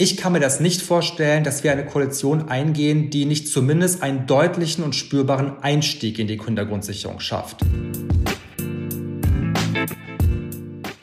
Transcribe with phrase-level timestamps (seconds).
[0.00, 4.28] Ich kann mir das nicht vorstellen, dass wir eine Koalition eingehen, die nicht zumindest einen
[4.28, 7.56] deutlichen und spürbaren Einstieg in die Kindergrundsicherung schafft.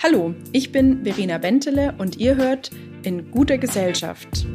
[0.02, 2.72] Hallo, ich bin Verena Bentele und ihr hört
[3.04, 4.48] in guter Gesellschaft.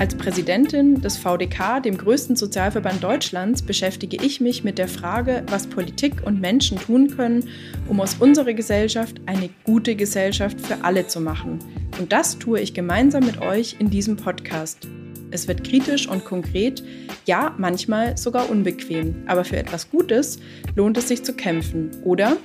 [0.00, 5.66] Als Präsidentin des VDK, dem größten Sozialverband Deutschlands, beschäftige ich mich mit der Frage, was
[5.66, 7.50] Politik und Menschen tun können,
[7.86, 11.58] um aus unserer Gesellschaft eine gute Gesellschaft für alle zu machen.
[11.98, 14.88] Und das tue ich gemeinsam mit euch in diesem Podcast.
[15.32, 16.82] Es wird kritisch und konkret,
[17.26, 20.38] ja, manchmal sogar unbequem, aber für etwas Gutes
[20.76, 22.38] lohnt es sich zu kämpfen, oder?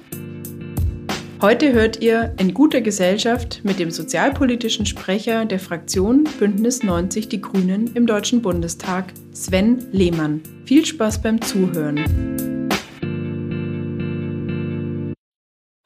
[1.42, 7.42] Heute hört ihr in guter Gesellschaft mit dem sozialpolitischen Sprecher der Fraktion Bündnis 90 Die
[7.42, 10.42] Grünen im Deutschen Bundestag, Sven Lehmann.
[10.64, 12.70] Viel Spaß beim Zuhören.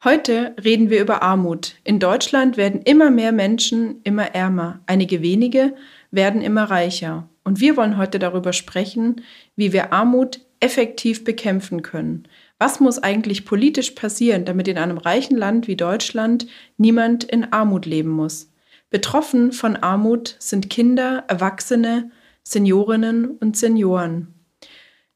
[0.04, 1.74] Heute reden wir über Armut.
[1.82, 5.74] In Deutschland werden immer mehr Menschen immer ärmer, einige wenige
[6.12, 7.28] werden immer reicher.
[7.42, 9.22] Und wir wollen heute darüber sprechen,
[9.56, 12.28] wie wir Armut effektiv bekämpfen können.
[12.62, 17.86] Was muss eigentlich politisch passieren, damit in einem reichen Land wie Deutschland niemand in Armut
[17.86, 18.52] leben muss?
[18.90, 22.10] Betroffen von Armut sind Kinder, Erwachsene,
[22.42, 24.34] Seniorinnen und Senioren.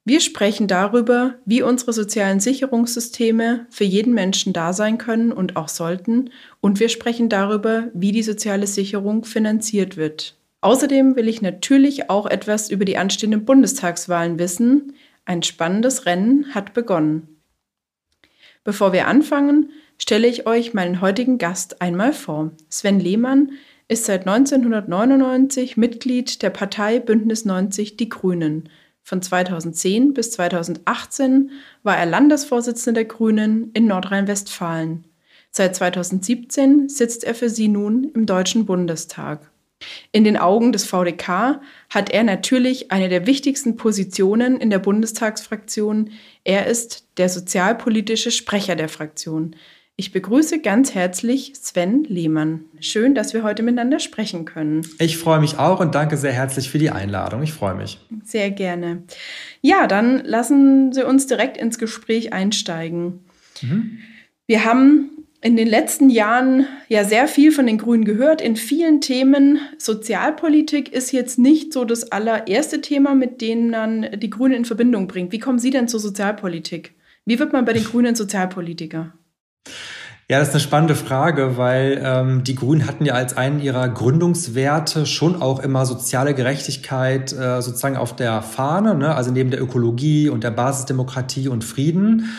[0.06, 5.68] Wir sprechen darüber, wie unsere sozialen Sicherungssysteme für jeden Menschen da sein können und auch
[5.68, 6.30] sollten,
[6.62, 10.34] und wir sprechen darüber, wie die soziale Sicherung finanziert wird.
[10.62, 14.94] Außerdem will ich natürlich auch etwas über die anstehenden Bundestagswahlen wissen.
[15.26, 17.33] Ein spannendes Rennen hat begonnen.
[18.64, 22.52] Bevor wir anfangen, stelle ich euch meinen heutigen Gast einmal vor.
[22.70, 23.52] Sven Lehmann
[23.88, 28.70] ist seit 1999 Mitglied der Partei Bündnis 90 Die Grünen.
[29.02, 31.50] Von 2010 bis 2018
[31.82, 35.04] war er Landesvorsitzender der Grünen in Nordrhein-Westfalen.
[35.50, 39.50] Seit 2017 sitzt er für sie nun im Deutschen Bundestag.
[40.12, 46.10] In den Augen des VDK hat er natürlich eine der wichtigsten Positionen in der Bundestagsfraktion.
[46.44, 49.56] Er ist der sozialpolitische Sprecher der Fraktion.
[49.96, 52.64] Ich begrüße ganz herzlich Sven Lehmann.
[52.80, 54.84] Schön, dass wir heute miteinander sprechen können.
[54.98, 57.44] Ich freue mich auch und danke sehr herzlich für die Einladung.
[57.44, 58.00] Ich freue mich.
[58.24, 59.04] Sehr gerne.
[59.60, 63.20] Ja, dann lassen Sie uns direkt ins Gespräch einsteigen.
[63.62, 63.98] Mhm.
[64.48, 65.10] Wir haben
[65.44, 69.58] in den letzten Jahren ja sehr viel von den Grünen gehört, in vielen Themen.
[69.76, 75.06] Sozialpolitik ist jetzt nicht so das allererste Thema, mit dem man die Grünen in Verbindung
[75.06, 75.32] bringt.
[75.32, 76.94] Wie kommen Sie denn zur Sozialpolitik?
[77.26, 79.12] Wie wird man bei den Grünen Sozialpolitiker?
[80.30, 83.86] Ja, das ist eine spannende Frage, weil ähm, die Grünen hatten ja als einen ihrer
[83.90, 89.14] Gründungswerte schon auch immer soziale Gerechtigkeit äh, sozusagen auf der Fahne, ne?
[89.14, 92.30] also neben der Ökologie und der Basisdemokratie und Frieden.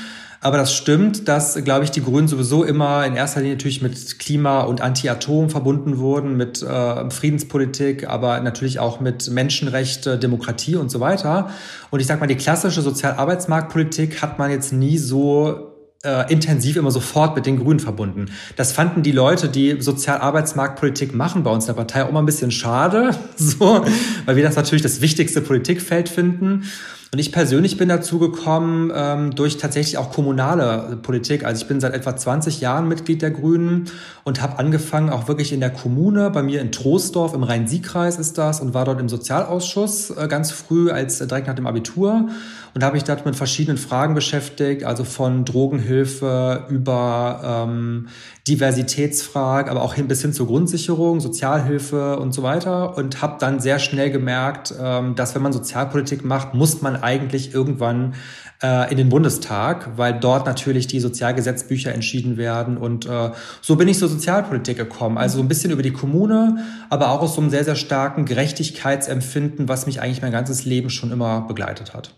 [0.45, 4.19] Aber das stimmt, dass, glaube ich, die Grünen sowieso immer in erster Linie natürlich mit
[4.19, 10.91] Klima und Anti-Atom verbunden wurden, mit äh, Friedenspolitik, aber natürlich auch mit Menschenrechte, Demokratie und
[10.91, 11.49] so weiter.
[11.89, 15.71] Und ich sage mal, die klassische Sozialarbeitsmarktpolitik hat man jetzt nie so
[16.03, 18.27] äh, intensiv immer sofort mit den Grünen verbunden.
[18.55, 22.27] Das fanden die Leute, die Sozialarbeitsmarktpolitik machen bei uns in der Partei auch immer ein
[22.27, 23.83] bisschen schade, so,
[24.25, 26.65] weil wir das natürlich das wichtigste Politikfeld finden.
[27.15, 31.45] Und ich persönlich bin dazu gekommen ähm, durch tatsächlich auch kommunale Politik.
[31.45, 33.85] Also ich bin seit etwa 20 Jahren Mitglied der Grünen
[34.25, 38.37] und habe angefangen auch wirklich in der Kommune, bei mir in Troisdorf im Rhein-Sieg-Kreis ist
[38.37, 42.27] das und war dort im Sozialausschuss äh, ganz früh, als äh, direkt nach dem Abitur
[42.75, 48.09] und habe mich dort mit verschiedenen Fragen beschäftigt, also von Drogenhilfe über ähm,
[48.49, 53.61] Diversitätsfragen, aber auch hin bis hin zur Grundsicherung, Sozialhilfe und so weiter und habe dann
[53.61, 58.15] sehr schnell gemerkt, ähm, dass wenn man Sozialpolitik macht, muss man eigentlich irgendwann
[58.61, 62.75] äh, in den Bundestag, weil dort natürlich die Sozialgesetzbücher entschieden werden.
[62.75, 63.31] Und äh,
[63.61, 65.17] so bin ich zur Sozialpolitik gekommen.
[65.17, 66.57] Also so ein bisschen über die Kommune,
[66.89, 70.89] aber auch aus so einem sehr, sehr starken Gerechtigkeitsempfinden, was mich eigentlich mein ganzes Leben
[70.89, 72.13] schon immer begleitet hat.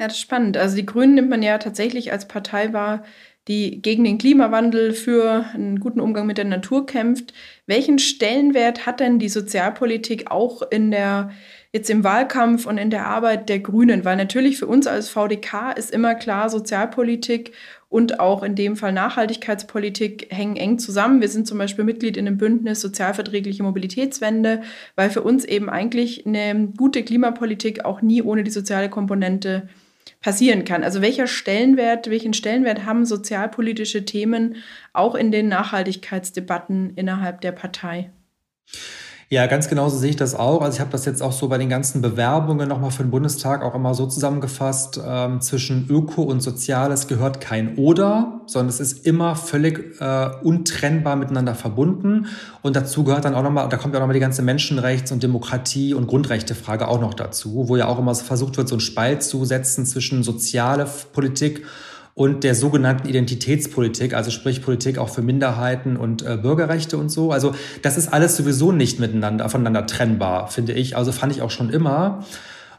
[0.00, 0.56] Ja, das ist spannend.
[0.56, 3.02] Also die Grünen nimmt man ja tatsächlich als Partei wahr,
[3.48, 7.32] die gegen den Klimawandel für einen guten Umgang mit der Natur kämpft.
[7.66, 11.30] Welchen Stellenwert hat denn die Sozialpolitik auch in der
[11.72, 14.04] jetzt im Wahlkampf und in der Arbeit der Grünen?
[14.04, 17.52] Weil natürlich für uns als VDK ist immer klar, Sozialpolitik
[17.88, 21.20] und auch in dem Fall Nachhaltigkeitspolitik hängen eng zusammen.
[21.20, 24.60] Wir sind zum Beispiel Mitglied in dem Bündnis Sozialverträgliche Mobilitätswende,
[24.94, 29.68] weil für uns eben eigentlich eine gute Klimapolitik auch nie ohne die soziale Komponente
[30.20, 30.82] passieren kann.
[30.82, 34.56] Also welcher Stellenwert, welchen Stellenwert haben sozialpolitische Themen
[34.92, 38.10] auch in den Nachhaltigkeitsdebatten innerhalb der Partei?
[39.30, 40.62] Ja, ganz genau so sehe ich das auch.
[40.62, 43.62] Also ich habe das jetzt auch so bei den ganzen Bewerbungen nochmal für den Bundestag
[43.62, 44.98] auch immer so zusammengefasst.
[45.06, 51.16] Ähm, zwischen Öko und Soziales gehört kein Oder, sondern es ist immer völlig äh, untrennbar
[51.16, 52.28] miteinander verbunden.
[52.62, 55.22] Und dazu gehört dann auch nochmal, da kommt ja auch nochmal die ganze Menschenrechts- und
[55.22, 59.22] Demokratie- und Grundrechtefrage auch noch dazu, wo ja auch immer versucht wird, so einen Spalt
[59.22, 61.68] zu setzen zwischen soziale Politik und
[62.26, 67.30] der sogenannten Identitätspolitik, also sprich Politik auch für Minderheiten und äh, Bürgerrechte und so.
[67.30, 70.96] Also das ist alles sowieso nicht miteinander, voneinander trennbar, finde ich.
[70.96, 72.24] Also fand ich auch schon immer.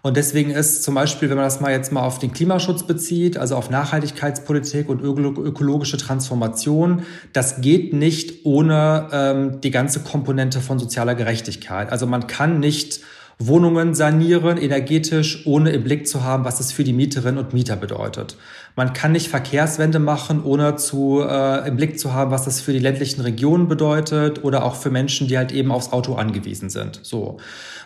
[0.01, 3.37] Und deswegen ist zum Beispiel, wenn man das mal jetzt mal auf den Klimaschutz bezieht,
[3.37, 7.03] also auf Nachhaltigkeitspolitik und ökologische Transformation,
[7.33, 11.91] das geht nicht ohne ähm, die ganze Komponente von sozialer Gerechtigkeit.
[11.91, 13.01] Also man kann nicht
[13.41, 17.77] Wohnungen sanieren, energetisch, ohne im Blick zu haben, was es für die Mieterinnen und Mieter
[17.77, 18.35] bedeutet.
[18.75, 22.73] Man kann nicht Verkehrswende machen, ohne zu, äh, im Blick zu haben, was das für
[22.73, 26.99] die ländlichen Regionen bedeutet oder auch für Menschen, die halt eben aufs Auto angewiesen sind.
[27.01, 27.37] So.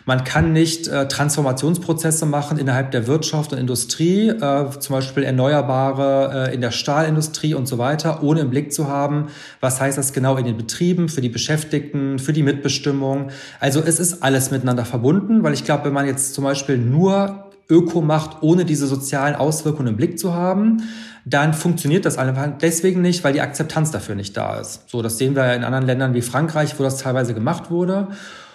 [0.06, 6.48] Man kann nicht äh, Transformationsprozesse machen innerhalb der Wirtschaft und Industrie, äh, zum Beispiel Erneuerbare
[6.50, 9.28] äh, in der Stahlindustrie und so weiter, ohne im Blick zu haben,
[9.60, 13.30] was heißt das genau in den Betrieben, für die Beschäftigten, für die Mitbestimmung.
[13.60, 17.44] Also es ist alles miteinander verbunden, weil ich glaube, wenn man jetzt zum Beispiel nur
[17.68, 20.82] Öko macht, ohne diese sozialen Auswirkungen im Blick zu haben,
[21.24, 24.90] dann funktioniert das einfach deswegen nicht, weil die Akzeptanz dafür nicht da ist.
[24.90, 28.08] So, das sehen wir in anderen Ländern wie Frankreich, wo das teilweise gemacht wurde.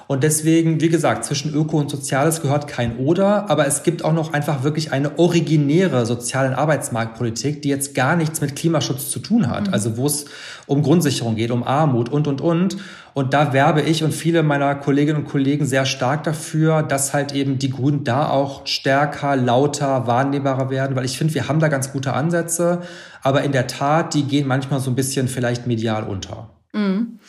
[0.06, 4.12] Und deswegen, wie gesagt, zwischen Öko und Soziales gehört kein Oder, aber es gibt auch
[4.12, 9.48] noch einfach wirklich eine originäre soziale Arbeitsmarktpolitik, die jetzt gar nichts mit Klimaschutz zu tun
[9.48, 9.68] hat.
[9.68, 9.74] Mhm.
[9.74, 10.26] Also wo es
[10.66, 12.78] um Grundsicherung geht, um Armut und, und, und.
[13.19, 17.33] Und da werbe ich und viele meiner Kolleginnen und Kollegen sehr stark dafür, dass halt
[17.33, 21.68] eben die Grünen da auch stärker, lauter, wahrnehmbarer werden, weil ich finde, wir haben da
[21.68, 22.81] ganz gute Ansätze,
[23.21, 26.51] aber in der Tat, die gehen manchmal so ein bisschen vielleicht medial unter.
[26.71, 27.19] Mhm.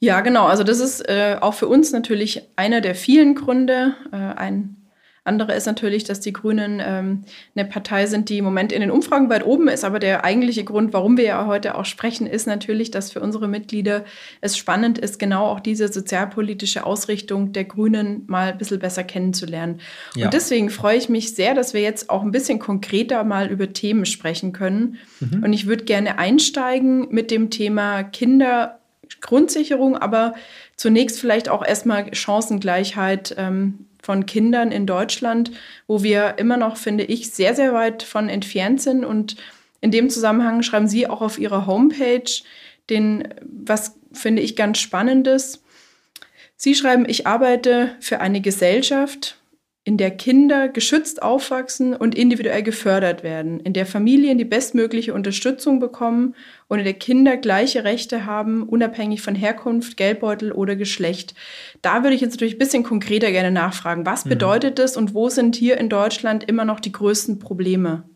[0.00, 0.46] Ja, genau.
[0.46, 3.96] Also das ist äh, auch für uns natürlich einer der vielen Gründe.
[4.12, 4.76] Äh, ein
[5.24, 7.24] anderer ist natürlich, dass die Grünen ähm,
[7.56, 9.82] eine Partei sind, die im Moment in den Umfragen weit oben ist.
[9.82, 13.48] Aber der eigentliche Grund, warum wir ja heute auch sprechen, ist natürlich, dass für unsere
[13.48, 14.04] Mitglieder
[14.42, 19.80] es spannend ist, genau auch diese sozialpolitische Ausrichtung der Grünen mal ein bisschen besser kennenzulernen.
[20.14, 20.26] Ja.
[20.26, 23.72] Und deswegen freue ich mich sehr, dass wir jetzt auch ein bisschen konkreter mal über
[23.72, 24.98] Themen sprechen können.
[25.20, 25.42] Mhm.
[25.42, 28.78] Und ich würde gerne einsteigen mit dem Thema Kinder
[29.20, 30.34] Grundsicherung, aber
[30.76, 35.50] zunächst vielleicht auch erstmal Chancengleichheit ähm, von Kindern in Deutschland,
[35.86, 39.04] wo wir immer noch, finde ich, sehr, sehr weit von entfernt sind.
[39.04, 39.36] Und
[39.80, 42.30] in dem Zusammenhang schreiben Sie auch auf Ihrer Homepage
[42.90, 45.62] den, was finde ich ganz spannendes.
[46.56, 49.38] Sie schreiben, ich arbeite für eine Gesellschaft,
[49.86, 55.78] in der Kinder geschützt aufwachsen und individuell gefördert werden, in der Familien die bestmögliche Unterstützung
[55.78, 56.34] bekommen
[56.68, 61.34] und in der Kinder gleiche Rechte haben, unabhängig von Herkunft, Geldbeutel oder Geschlecht.
[61.82, 64.06] Da würde ich jetzt natürlich ein bisschen konkreter gerne nachfragen.
[64.06, 64.30] Was mhm.
[64.30, 68.08] bedeutet das und wo sind hier in Deutschland immer noch die größten Probleme?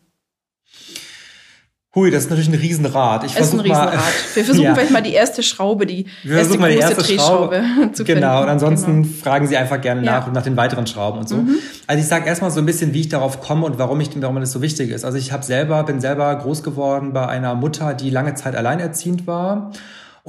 [1.95, 3.23] Hui, das ist natürlich ein Riesenrad.
[3.23, 3.95] Ich ist ein Riesenrad.
[3.95, 4.03] Mal,
[4.35, 4.75] Wir versuchen ja.
[4.75, 7.63] vielleicht mal die erste Schraube, die Wir erste große die erste Drehschraube
[7.93, 8.21] zu finden.
[8.21, 9.15] Genau, und ansonsten genau.
[9.23, 10.31] fragen Sie einfach gerne nach ja.
[10.31, 11.37] nach den weiteren Schrauben und so.
[11.37, 11.55] Mhm.
[11.87, 14.39] Also ich sage erstmal so ein bisschen, wie ich darauf komme und warum ich warum
[14.39, 15.03] das so wichtig ist.
[15.03, 19.25] Also ich habe selber bin selber groß geworden bei einer Mutter, die lange Zeit alleinerziehend
[19.25, 19.71] war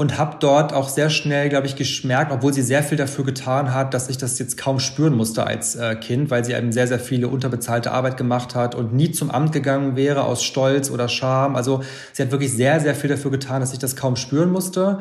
[0.00, 3.75] und habe dort auch sehr schnell, glaube ich, geschmerkt, obwohl sie sehr viel dafür getan
[3.75, 6.87] hat, dass ich das jetzt kaum spüren musste als äh, Kind, weil sie eben sehr,
[6.87, 11.06] sehr viele unterbezahlte Arbeit gemacht hat und nie zum Amt gegangen wäre aus Stolz oder
[11.11, 11.55] Scham.
[11.55, 11.82] Also
[12.14, 15.00] sie hat wirklich sehr, sehr viel dafür getan, dass ich das kaum spüren musste.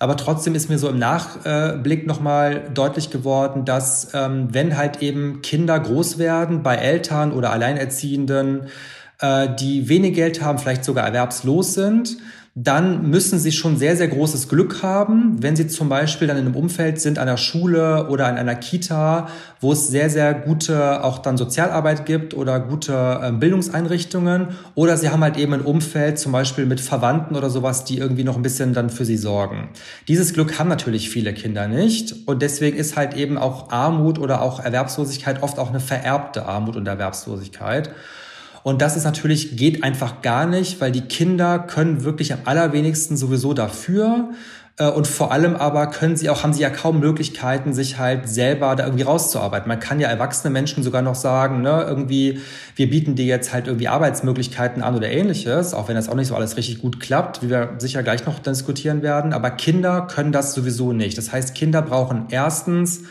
[0.00, 5.42] Aber trotzdem ist mir so im Nachblick nochmal deutlich geworden, dass ähm, wenn halt eben
[5.42, 8.62] Kinder groß werden bei Eltern oder Alleinerziehenden,
[9.20, 12.16] äh, die wenig Geld haben, vielleicht sogar erwerbslos sind,
[12.62, 16.44] dann müssen sie schon sehr, sehr großes Glück haben, wenn sie zum Beispiel dann in
[16.44, 19.28] einem Umfeld sind, einer Schule oder in einer Kita,
[19.60, 24.48] wo es sehr, sehr gute auch dann Sozialarbeit gibt oder gute äh, Bildungseinrichtungen.
[24.74, 28.24] Oder sie haben halt eben ein Umfeld, zum Beispiel mit Verwandten oder sowas, die irgendwie
[28.24, 29.70] noch ein bisschen dann für sie sorgen.
[30.06, 32.14] Dieses Glück haben natürlich viele Kinder nicht.
[32.26, 36.76] Und deswegen ist halt eben auch Armut oder auch Erwerbslosigkeit oft auch eine vererbte Armut
[36.76, 37.90] und Erwerbslosigkeit.
[38.62, 43.16] Und das ist natürlich, geht einfach gar nicht, weil die Kinder können wirklich am allerwenigsten
[43.16, 44.30] sowieso dafür.
[44.80, 48.28] Äh, und vor allem aber können sie auch, haben sie ja kaum Möglichkeiten, sich halt
[48.28, 49.68] selber da irgendwie rauszuarbeiten.
[49.68, 52.40] Man kann ja erwachsene Menschen sogar noch sagen, ne, irgendwie,
[52.76, 56.28] wir bieten dir jetzt halt irgendwie Arbeitsmöglichkeiten an oder ähnliches, auch wenn das auch nicht
[56.28, 59.32] so alles richtig gut klappt, wie wir sicher gleich noch diskutieren werden.
[59.32, 61.18] Aber Kinder können das sowieso nicht.
[61.18, 63.02] Das heißt, Kinder brauchen erstens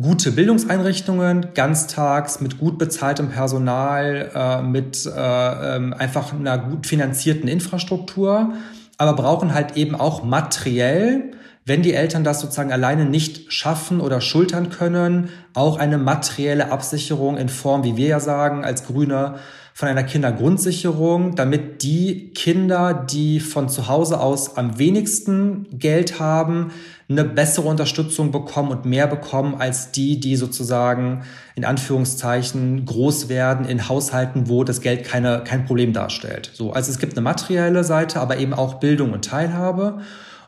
[0.00, 7.48] gute Bildungseinrichtungen, ganztags mit gut bezahltem Personal, äh, mit äh, ähm, einfach einer gut finanzierten
[7.48, 8.54] Infrastruktur,
[8.96, 11.32] aber brauchen halt eben auch materiell
[11.64, 17.36] wenn die Eltern das sozusagen alleine nicht schaffen oder schultern können, auch eine materielle Absicherung
[17.36, 19.36] in Form, wie wir ja sagen, als Grüne,
[19.74, 26.72] von einer Kindergrundsicherung, damit die Kinder, die von zu Hause aus am wenigsten Geld haben,
[27.12, 31.22] eine bessere Unterstützung bekommen und mehr bekommen als die, die sozusagen
[31.54, 36.50] in Anführungszeichen groß werden in Haushalten, wo das Geld keine, kein Problem darstellt.
[36.54, 40.00] So, also es gibt eine materielle Seite, aber eben auch Bildung und Teilhabe.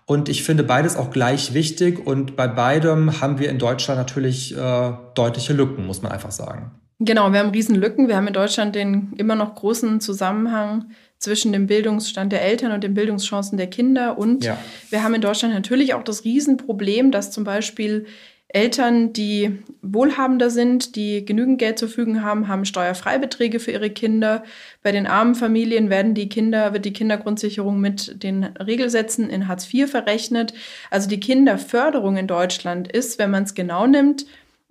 [0.07, 2.07] Und ich finde beides auch gleich wichtig.
[2.07, 6.73] Und bei beidem haben wir in Deutschland natürlich äh, deutliche Lücken, muss man einfach sagen.
[7.01, 8.09] Genau, wir haben Riesenlücken.
[8.09, 12.85] Wir haben in Deutschland den immer noch großen Zusammenhang zwischen dem Bildungsstand der Eltern und
[12.85, 14.19] den Bildungschancen der Kinder.
[14.19, 14.59] Und ja.
[14.91, 18.07] wir haben in Deutschland natürlich auch das Riesenproblem, dass zum Beispiel
[18.55, 24.45] Eltern, die wohlhabender sind, die genügend Geld zur Verfügung haben, haben Steuerfreibeträge für ihre Kinder.
[24.81, 29.67] Bei den armen Familien werden die Kinder, wird die Kindergrundsicherung mit den Regelsätzen in Hartz
[29.75, 30.55] IV verrechnet.
[30.89, 34.25] Also die Kinderförderung in Deutschland ist, wenn man es genau nimmt,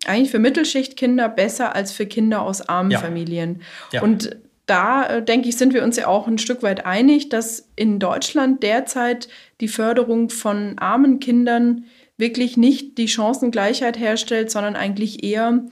[0.05, 2.99] eigentlich für Mittelschichtkinder besser als für Kinder aus armen ja.
[2.99, 3.61] Familien.
[3.91, 4.01] Ja.
[4.01, 7.69] Und da, äh, denke ich, sind wir uns ja auch ein Stück weit einig, dass
[7.75, 9.27] in Deutschland derzeit
[9.59, 11.85] die Förderung von armen Kindern
[12.17, 15.63] wirklich nicht die Chancengleichheit herstellt, sondern eigentlich eher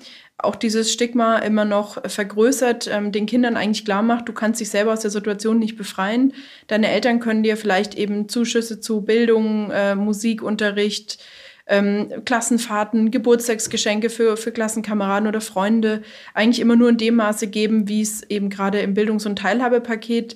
[0.43, 4.69] auch dieses Stigma immer noch vergrößert, ähm, den Kindern eigentlich klar macht, du kannst dich
[4.69, 6.33] selber aus der Situation nicht befreien.
[6.67, 11.19] Deine Eltern können dir vielleicht eben Zuschüsse zu Bildung, äh, Musikunterricht,
[11.68, 16.01] ähm, Klassenfahrten, Geburtstagsgeschenke für, für Klassenkameraden oder Freunde
[16.34, 20.36] eigentlich immer nur in dem Maße geben, wie es eben gerade im Bildungs- und Teilhabepaket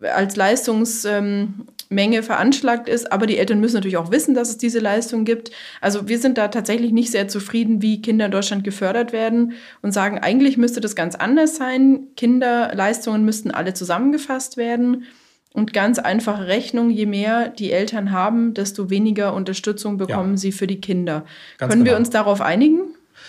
[0.00, 3.10] als Leistungsmenge ähm, veranschlagt ist.
[3.12, 5.50] Aber die Eltern müssen natürlich auch wissen, dass es diese Leistung gibt.
[5.80, 9.92] Also wir sind da tatsächlich nicht sehr zufrieden, wie Kinder in Deutschland gefördert werden und
[9.92, 12.08] sagen, eigentlich müsste das ganz anders sein.
[12.16, 15.04] Kinderleistungen müssten alle zusammengefasst werden.
[15.56, 20.36] Und ganz einfache Rechnung, je mehr die Eltern haben, desto weniger Unterstützung bekommen ja.
[20.36, 21.24] sie für die Kinder.
[21.56, 21.94] Ganz Können genau.
[21.94, 22.80] wir uns darauf einigen?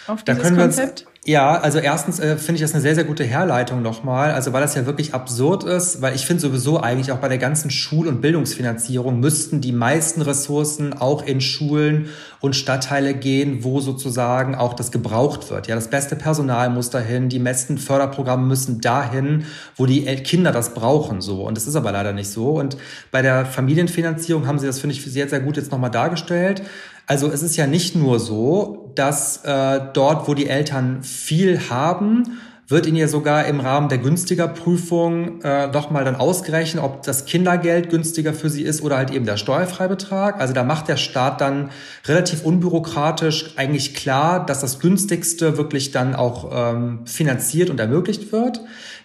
[0.07, 1.05] Auf da dieses Konzept?
[1.24, 4.62] Ja, also erstens äh, finde ich das eine sehr, sehr gute Herleitung nochmal, also weil
[4.62, 8.07] das ja wirklich absurd ist, weil ich finde sowieso eigentlich auch bei der ganzen Schul-
[8.07, 14.74] und Bildungsfinanzierung müssten die meisten Ressourcen auch in Schulen und Stadtteile gehen, wo sozusagen auch
[14.74, 15.67] das gebraucht wird.
[15.67, 20.74] Ja, das beste Personal muss dahin, die besten Förderprogramme müssen dahin, wo die Kinder das
[20.74, 21.44] brauchen, so.
[21.44, 22.51] Und das ist aber leider nicht so.
[22.51, 22.77] Und
[23.12, 26.62] bei der Familienfinanzierung haben sie das, finde ich, sehr, sehr gut jetzt nochmal dargestellt.
[27.08, 32.39] Also es ist ja nicht nur so, dass äh, dort, wo die Eltern viel haben,
[32.67, 37.03] wird ihnen ja sogar im Rahmen der günstiger Prüfung äh, doch mal dann ausgerechnet, ob
[37.03, 40.39] das Kindergeld günstiger für sie ist oder halt eben der Steuerfreibetrag.
[40.41, 41.69] Also da macht der Staat dann
[42.05, 48.59] relativ unbürokratisch eigentlich klar, dass das günstigste wirklich dann auch ähm, finanziert und ermöglicht wird,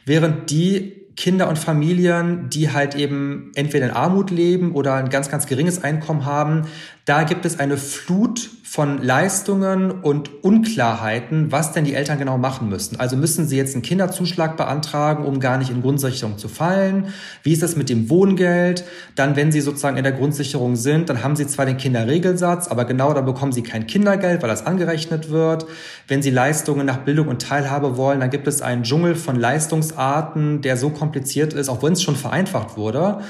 [0.07, 5.31] während die Kinder und Familien, die halt eben entweder in Armut leben oder ein ganz,
[5.31, 6.63] ganz geringes Einkommen haben,
[7.05, 12.71] da gibt es eine Flut von Leistungen und Unklarheiten, was denn die Eltern genau machen
[12.71, 12.99] müssen.
[12.99, 17.09] Also müssen sie jetzt einen Kinderzuschlag beantragen, um gar nicht in Grundsicherung zu fallen?
[17.43, 18.85] Wie ist das mit dem Wohngeld?
[19.15, 22.87] Dann, wenn sie sozusagen in der Grundsicherung sind, dann haben sie zwar den Kinderregelsatz, aber
[22.87, 25.67] genau da bekommen sie kein Kindergeld, weil das angerechnet wird.
[26.09, 30.63] Wenn sie Leistungen nach Bildung und Teilhabe wollen, dann gibt es einen Dschungel von Leistungsarten,
[30.63, 33.23] der so kompliziert ist, auch wenn es schon vereinfacht wurde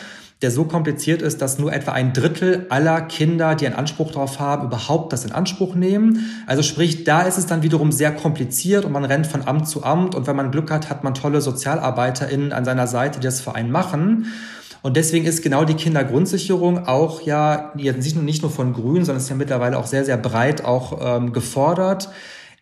[0.43, 4.41] der so kompliziert ist, dass nur etwa ein Drittel aller Kinder, die einen Anspruch darauf
[4.41, 6.27] haben, überhaupt das in Anspruch nehmen.
[6.47, 9.85] Also sprich, da ist es dann wiederum sehr kompliziert und man rennt von Amt zu
[9.85, 13.41] Amt und wenn man Glück hat, hat man tolle SozialarbeiterInnen an seiner Seite, die das
[13.41, 14.27] für einen machen.
[14.83, 19.37] Und deswegen ist genau die Kindergrundsicherung auch ja nicht nur von Grünen, sondern ist ja
[19.37, 22.09] mittlerweile auch sehr, sehr breit auch ähm, gefordert.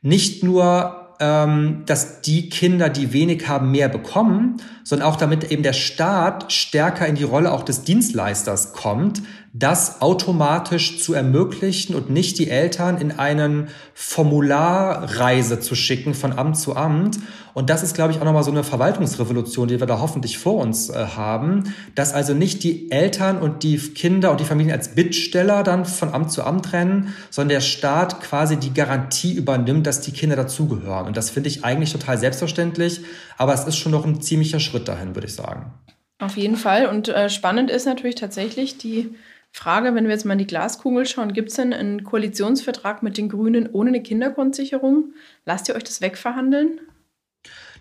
[0.02, 5.62] Nicht nur ähm, dass die Kinder, die wenig haben, mehr bekommen, sondern auch damit eben
[5.62, 9.22] der Staat stärker in die Rolle auch des Dienstleisters kommt,
[9.52, 16.56] das automatisch zu ermöglichen und nicht die Eltern in einen Formularreise zu schicken von Amt
[16.56, 17.18] zu Amt.
[17.52, 20.54] Und das ist, glaube ich, auch nochmal so eine Verwaltungsrevolution, die wir da hoffentlich vor
[20.54, 24.94] uns äh, haben, dass also nicht die Eltern und die Kinder und die Familien als
[24.94, 30.00] Bittsteller dann von Amt zu Amt rennen, sondern der Staat quasi die Garantie übernimmt, dass
[30.00, 31.08] die Kinder dazugehören.
[31.08, 33.00] Und das finde ich eigentlich total selbstverständlich,
[33.36, 35.72] aber es ist schon noch ein ziemlicher Schritt dahin, würde ich sagen.
[36.20, 36.86] Auf jeden Fall.
[36.86, 39.10] Und äh, spannend ist natürlich tatsächlich die
[39.52, 43.18] Frage, wenn wir jetzt mal in die Glaskugel schauen, gibt es denn einen Koalitionsvertrag mit
[43.18, 45.12] den Grünen ohne eine Kindergrundsicherung?
[45.44, 46.80] Lasst ihr euch das wegverhandeln?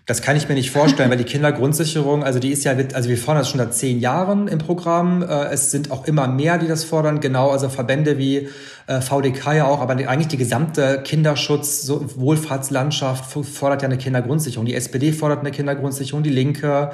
[0.06, 3.16] Das kann ich mir nicht vorstellen, weil die Kindergrundsicherung, also die ist ja, also wir
[3.16, 5.22] fordern das schon seit zehn Jahren im Programm.
[5.22, 7.20] Äh, es sind auch immer mehr, die das fordern.
[7.20, 8.48] Genau, also Verbände wie
[8.88, 14.66] äh, VDK ja auch, aber eigentlich die gesamte Kinderschutz, Wohlfahrtslandschaft fordert ja eine Kindergrundsicherung.
[14.66, 16.90] Die SPD fordert eine Kindergrundsicherung, die Linke.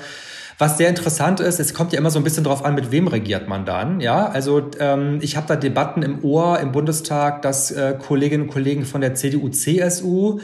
[0.58, 3.08] Was sehr interessant ist, es kommt ja immer so ein bisschen drauf an, mit wem
[3.08, 4.00] regiert man dann.
[4.00, 8.50] Ja, also ähm, ich habe da Debatten im Ohr im Bundestag, dass äh, Kolleginnen und
[8.50, 10.40] Kollegen von der CDU, CSU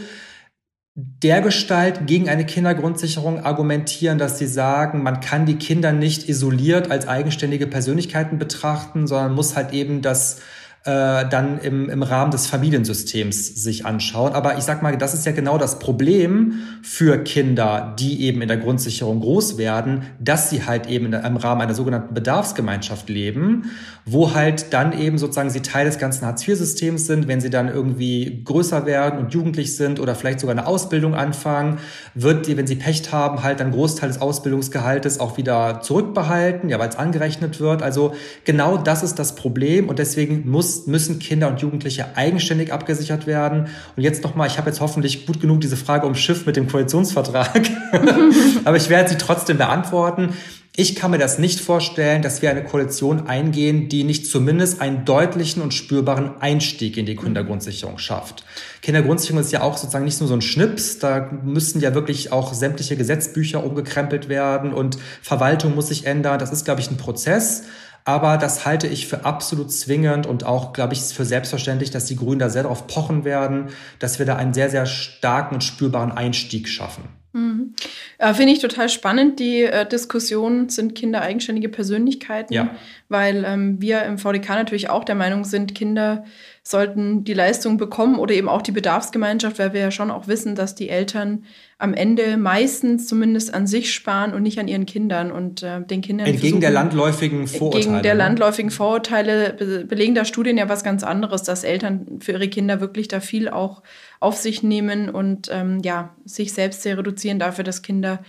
[0.95, 7.09] dergestalt gegen eine Kindergrundsicherung argumentieren, dass sie sagen, man kann die Kinder nicht isoliert als
[7.09, 10.41] eigenständige Persönlichkeiten betrachten, sondern muss halt eben das
[10.85, 14.33] äh, dann im, im Rahmen des Familiensystems sich anschauen.
[14.33, 18.49] Aber ich sag mal, das ist ja genau das Problem für Kinder, die eben in
[18.49, 23.71] der Grundsicherung groß werden, dass sie halt eben im Rahmen einer sogenannten Bedarfsgemeinschaft leben,
[24.05, 28.43] wo halt dann eben sozusagen sie Teil des ganzen Hartz-IV-Systems sind, wenn sie dann irgendwie
[28.45, 31.79] größer werden und jugendlich sind oder vielleicht sogar eine Ausbildung anfangen,
[32.15, 36.81] wird die, wenn sie Pech haben, halt dann Großteil des Ausbildungsgehaltes auch wieder zurückbehalten, ja,
[36.81, 37.83] weil es angerechnet wird.
[37.83, 42.73] Also genau das ist das Problem und deswegen muss muss, müssen Kinder und Jugendliche eigenständig
[42.73, 43.69] abgesichert werden.
[43.97, 47.71] Und jetzt nochmal, ich habe jetzt hoffentlich gut genug diese Frage umschifft mit dem Koalitionsvertrag,
[48.65, 50.35] aber ich werde sie trotzdem beantworten.
[50.75, 55.05] Ich kann mir das nicht vorstellen, dass wir eine Koalition eingehen, die nicht zumindest einen
[55.05, 58.43] deutlichen und spürbaren Einstieg in die Kindergrundsicherung schafft.
[58.81, 62.55] Kindergrundsicherung ist ja auch sozusagen nicht nur so ein Schnips, da müssen ja wirklich auch
[62.55, 66.39] sämtliche Gesetzbücher umgekrempelt werden und Verwaltung muss sich ändern.
[66.39, 67.65] Das ist, glaube ich, ein Prozess.
[68.05, 72.17] Aber das halte ich für absolut zwingend und auch, glaube ich, für selbstverständlich, dass die
[72.17, 73.69] Grünen da sehr darauf pochen werden,
[73.99, 77.05] dass wir da einen sehr, sehr starken und spürbaren Einstieg schaffen.
[77.33, 77.75] Mhm.
[78.19, 82.75] Äh, Finde ich total spannend, die äh, Diskussion, sind Kinder eigenständige Persönlichkeiten, ja.
[83.09, 86.25] weil ähm, wir im VDK natürlich auch der Meinung sind, Kinder
[86.65, 90.55] sollten die Leistung bekommen oder eben auch die Bedarfsgemeinschaft, weil wir ja schon auch wissen,
[90.55, 91.45] dass die Eltern
[91.77, 96.01] am Ende meistens zumindest an sich sparen und nicht an ihren Kindern und äh, den
[96.03, 96.29] Kindern.
[96.29, 97.85] Entgegen der landläufigen Vorurteile.
[97.85, 98.19] Gegen der ne?
[98.19, 102.81] landläufigen Vorurteile be belegen da Studien ja was ganz anderes, dass Eltern für ihre Kinder
[102.81, 103.83] wirklich da viel auch
[104.21, 108.21] auf sich nehmen und ähm, ja, sich selbst sehr reduzieren dafür, dass Kinder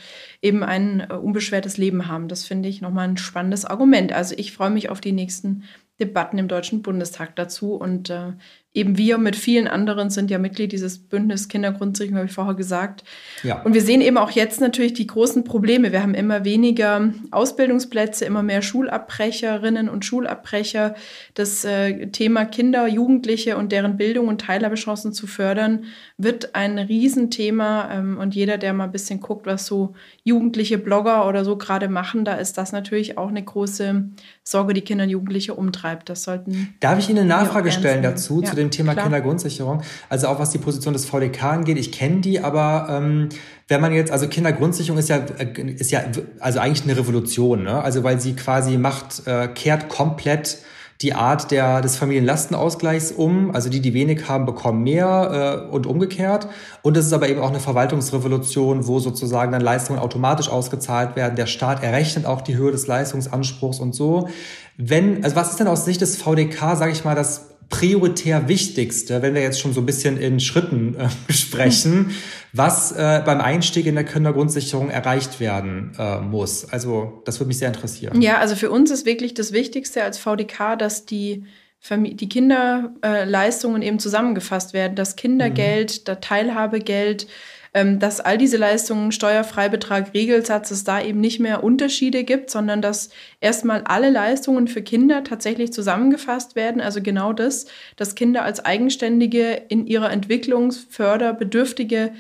[0.42, 2.28] eben ein äh, unbeschwertes Leben haben.
[2.28, 4.12] Das finde ich nochmal ein spannendes Argument.
[4.12, 5.66] Also ich freue mich auf die nächsten
[6.00, 7.76] Debatten im Deutschen Bundestag dazu.
[7.76, 8.34] Und äh,
[8.74, 13.04] eben wir mit vielen anderen sind ja Mitglied dieses Bündnis Kindergrundsicherung, habe ich vorher gesagt.
[13.44, 13.62] Ja.
[13.62, 15.92] Und wir sehen eben auch jetzt natürlich die großen Probleme.
[15.92, 20.96] Wir haben immer weniger Ausbildungsplätze, immer mehr Schulabbrecherinnen und Schulabbrecher.
[21.36, 25.86] Das äh, Thema Kinder, Jugendliche und deren Bildung und Teilhabechancen zu fördern,
[26.18, 27.92] wird ein Riesenthema.
[27.92, 29.94] Ähm, und jeder, der mal ein bisschen guckt, was so
[30.24, 34.06] jugendliche Blogger oder so gerade machen, da ist das natürlich auch eine große
[34.44, 36.10] Sorge, die Kinder und Jugendliche umtreibt.
[36.10, 36.74] Das sollten.
[36.80, 39.06] Darf ich Ihnen eine Nachfrage stellen dazu, ja, zu dem Thema klar.
[39.06, 39.82] Kindergrundsicherung?
[40.10, 41.78] Also auch was die Position des VDK angeht.
[41.78, 43.30] Ich kenne die, aber ähm,
[43.68, 46.02] wenn man jetzt, also Kindergrundsicherung ist ja, ist ja
[46.40, 47.82] also eigentlich eine Revolution, ne?
[47.82, 50.60] Also weil sie quasi macht, äh, kehrt komplett
[51.04, 53.54] die Art der, des Familienlastenausgleichs um.
[53.54, 56.48] Also die, die wenig haben, bekommen mehr äh, und umgekehrt.
[56.82, 61.36] Und es ist aber eben auch eine Verwaltungsrevolution, wo sozusagen dann Leistungen automatisch ausgezahlt werden.
[61.36, 64.30] Der Staat errechnet auch die Höhe des Leistungsanspruchs und so.
[64.78, 69.24] Wenn, also was ist denn aus Sicht des VDK, sage ich mal, das prioritär Wichtigste,
[69.24, 72.12] wenn wir jetzt schon so ein bisschen in Schritten äh, sprechen,
[72.52, 76.66] was äh, beim Einstieg in der Kindergrundsicherung erreicht werden äh, muss?
[76.66, 78.22] Also das würde mich sehr interessieren.
[78.22, 81.46] Ja, also für uns ist wirklich das Wichtigste als VDK, dass die
[81.90, 86.06] die Kinderleistungen eben zusammengefasst werden, das Kindergeld, mhm.
[86.06, 87.28] das Teilhabegeld,
[87.74, 93.10] dass all diese Leistungen, Steuerfreibetrag, Regelsatz, es da eben nicht mehr Unterschiede gibt, sondern dass
[93.42, 96.82] erstmal alle Leistungen für Kinder tatsächlich zusammengefasst werden.
[96.82, 102.14] Also genau das, dass Kinder als eigenständige, in ihrer Entwicklung förderbedürftige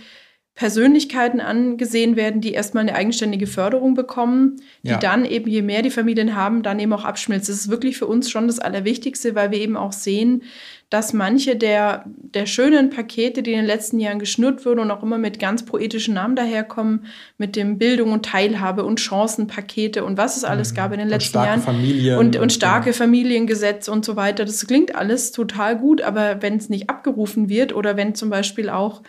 [0.55, 4.97] Persönlichkeiten angesehen werden, die erstmal eine eigenständige Förderung bekommen, die ja.
[4.97, 7.49] dann eben, je mehr die Familien haben, dann eben auch abschmilzt.
[7.49, 10.43] Das ist wirklich für uns schon das Allerwichtigste, weil wir eben auch sehen,
[10.91, 15.01] dass manche der, der schönen Pakete, die in den letzten Jahren geschnürt wurden und auch
[15.01, 17.07] immer mit ganz poetischen Namen daherkommen,
[17.39, 20.75] mit dem Bildung und Teilhabe und Chancenpakete und was es alles mhm.
[20.75, 21.61] gab in den letzten und Jahren.
[21.61, 22.93] Familien und, und starke ja.
[22.93, 24.45] Familiengesetze und so weiter.
[24.45, 28.69] Das klingt alles total gut, aber wenn es nicht abgerufen wird oder wenn zum Beispiel
[28.69, 29.01] auch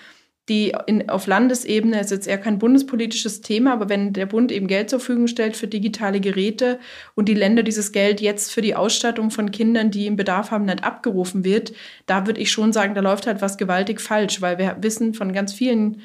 [0.48, 4.66] die in, auf Landesebene, ist jetzt eher kein bundespolitisches Thema, aber wenn der Bund eben
[4.66, 6.78] Geld zur Verfügung stellt für digitale Geräte
[7.14, 10.66] und die Länder dieses Geld jetzt für die Ausstattung von Kindern, die im Bedarf haben,
[10.66, 11.72] nicht abgerufen wird,
[12.06, 15.32] da würde ich schon sagen, da läuft halt was gewaltig falsch, weil wir wissen von
[15.32, 16.02] ganz vielen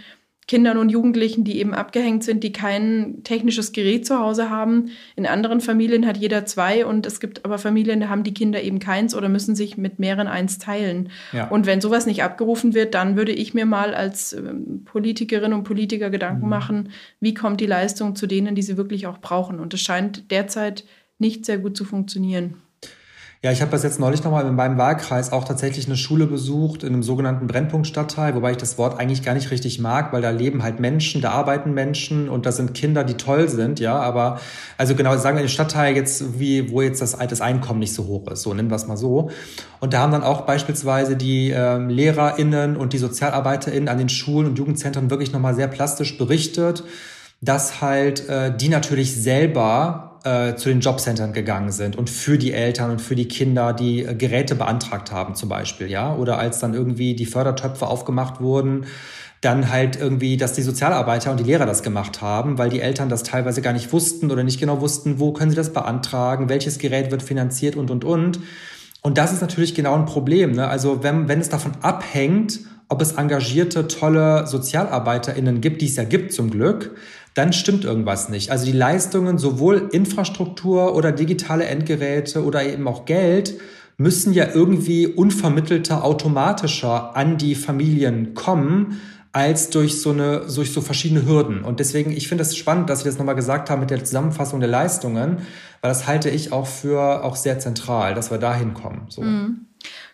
[0.50, 4.90] Kindern und Jugendlichen, die eben abgehängt sind, die kein technisches Gerät zu Hause haben.
[5.16, 8.60] In anderen Familien hat jeder zwei und es gibt aber Familien, da haben die Kinder
[8.60, 11.12] eben keins oder müssen sich mit mehreren eins teilen.
[11.34, 11.50] Ja.
[11.50, 15.66] Und wenn sowas nicht abgerufen wird, dann würde ich mir mal als ähm, Politikerin und
[15.66, 16.50] Politiker Gedanken mhm.
[16.50, 19.60] machen, wie kommt die Leistung zu denen, die sie wirklich auch brauchen.
[19.60, 20.84] Und es scheint derzeit
[21.20, 22.56] nicht sehr gut zu funktionieren.
[23.42, 26.84] Ja, ich habe das jetzt neulich nochmal in meinem Wahlkreis auch tatsächlich eine Schule besucht
[26.84, 30.30] in einem sogenannten Brennpunktstadtteil, wobei ich das Wort eigentlich gar nicht richtig mag, weil da
[30.30, 34.42] leben halt Menschen, da arbeiten Menschen und da sind Kinder, die toll sind, ja, aber
[34.78, 38.08] also genau, sagen wir den Stadtteil jetzt, wie, wo jetzt das, das Einkommen nicht so
[38.08, 39.30] hoch ist, so nennen wir es mal so.
[39.80, 44.48] Und da haben dann auch beispielsweise die ähm, LehrerInnen und die SozialarbeiterInnen an den Schulen
[44.48, 46.84] und Jugendzentren wirklich nochmal sehr plastisch berichtet,
[47.40, 52.54] dass halt äh, die natürlich selber äh, zu den Jobcentern gegangen sind und für die
[52.54, 56.60] Eltern und für die Kinder die äh, Geräte beantragt haben zum Beispiel, ja, oder als
[56.60, 58.86] dann irgendwie die Fördertöpfe aufgemacht wurden,
[59.42, 63.08] dann halt irgendwie, dass die Sozialarbeiter und die Lehrer das gemacht haben, weil die Eltern
[63.08, 66.78] das teilweise gar nicht wussten oder nicht genau wussten, wo können sie das beantragen, welches
[66.78, 68.40] Gerät wird finanziert und und und.
[69.02, 70.52] Und das ist natürlich genau ein Problem.
[70.52, 70.68] Ne?
[70.68, 76.04] Also wenn, wenn es davon abhängt, ob es engagierte, tolle SozialarbeiterInnen gibt, die es ja
[76.04, 76.96] gibt zum Glück,
[77.34, 78.52] dann stimmt irgendwas nicht.
[78.52, 83.60] Also die Leistungen, sowohl Infrastruktur oder digitale Endgeräte oder eben auch Geld,
[83.98, 90.82] müssen ja irgendwie unvermittelter, automatischer an die Familien kommen, als durch so eine, durch so
[90.82, 91.64] verschiedene Hürden.
[91.64, 94.04] Und deswegen, ich finde es das spannend, dass Sie das nochmal gesagt haben mit der
[94.04, 95.40] Zusammenfassung der Leistungen,
[95.82, 99.02] weil das halte ich auch für auch sehr zentral, dass wir da hinkommen.
[99.10, 99.22] So.
[99.22, 99.68] Mhm.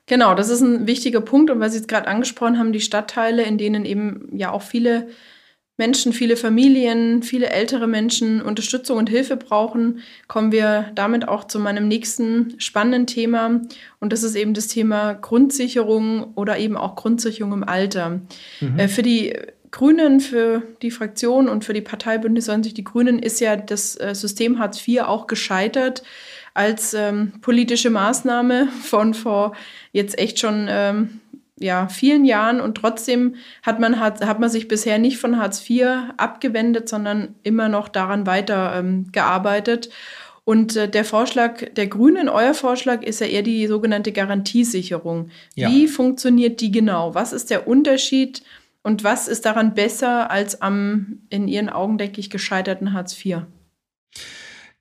[0.07, 1.49] Genau, das ist ein wichtiger Punkt.
[1.49, 5.07] Und weil Sie es gerade angesprochen haben, die Stadtteile, in denen eben ja auch viele
[5.77, 11.59] Menschen, viele Familien, viele ältere Menschen Unterstützung und Hilfe brauchen, kommen wir damit auch zu
[11.59, 13.61] meinem nächsten spannenden Thema.
[13.99, 18.21] Und das ist eben das Thema Grundsicherung oder eben auch Grundsicherung im Alter.
[18.61, 18.79] Mhm.
[18.79, 19.33] Äh, für die
[19.71, 23.99] Grünen, für die Fraktion und für die Partei Bündnis 90 Die Grünen ist ja das
[23.99, 26.03] äh, System Hartz IV auch gescheitert
[26.53, 29.53] als ähm, politische Maßnahme von vor
[29.91, 31.19] jetzt echt schon ähm,
[31.57, 35.67] ja, vielen Jahren und trotzdem hat man, hat, hat man sich bisher nicht von Hartz
[35.69, 35.87] IV
[36.17, 39.89] abgewendet, sondern immer noch daran weiter ähm, gearbeitet.
[40.43, 45.29] Und äh, der Vorschlag der Grünen, euer Vorschlag, ist ja eher die sogenannte Garantiesicherung.
[45.55, 45.69] Ja.
[45.69, 47.15] Wie funktioniert die genau?
[47.15, 48.43] Was ist der Unterschied
[48.83, 53.37] und was ist daran besser als am in Ihren Augen, denke ich, gescheiterten Hartz IV?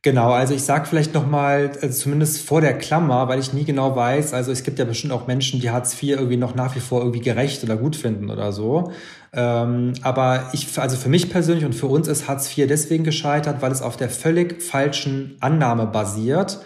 [0.04, 3.96] Genau, also ich sage vielleicht nochmal, also zumindest vor der Klammer, weil ich nie genau
[3.96, 6.80] weiß, also es gibt ja bestimmt auch Menschen, die Hartz IV irgendwie noch nach wie
[6.80, 8.92] vor irgendwie gerecht oder gut finden oder so.
[9.32, 13.62] Ähm, aber ich, also für mich persönlich und für uns ist Hartz IV deswegen gescheitert,
[13.62, 16.58] weil es auf der völlig falschen Annahme basiert,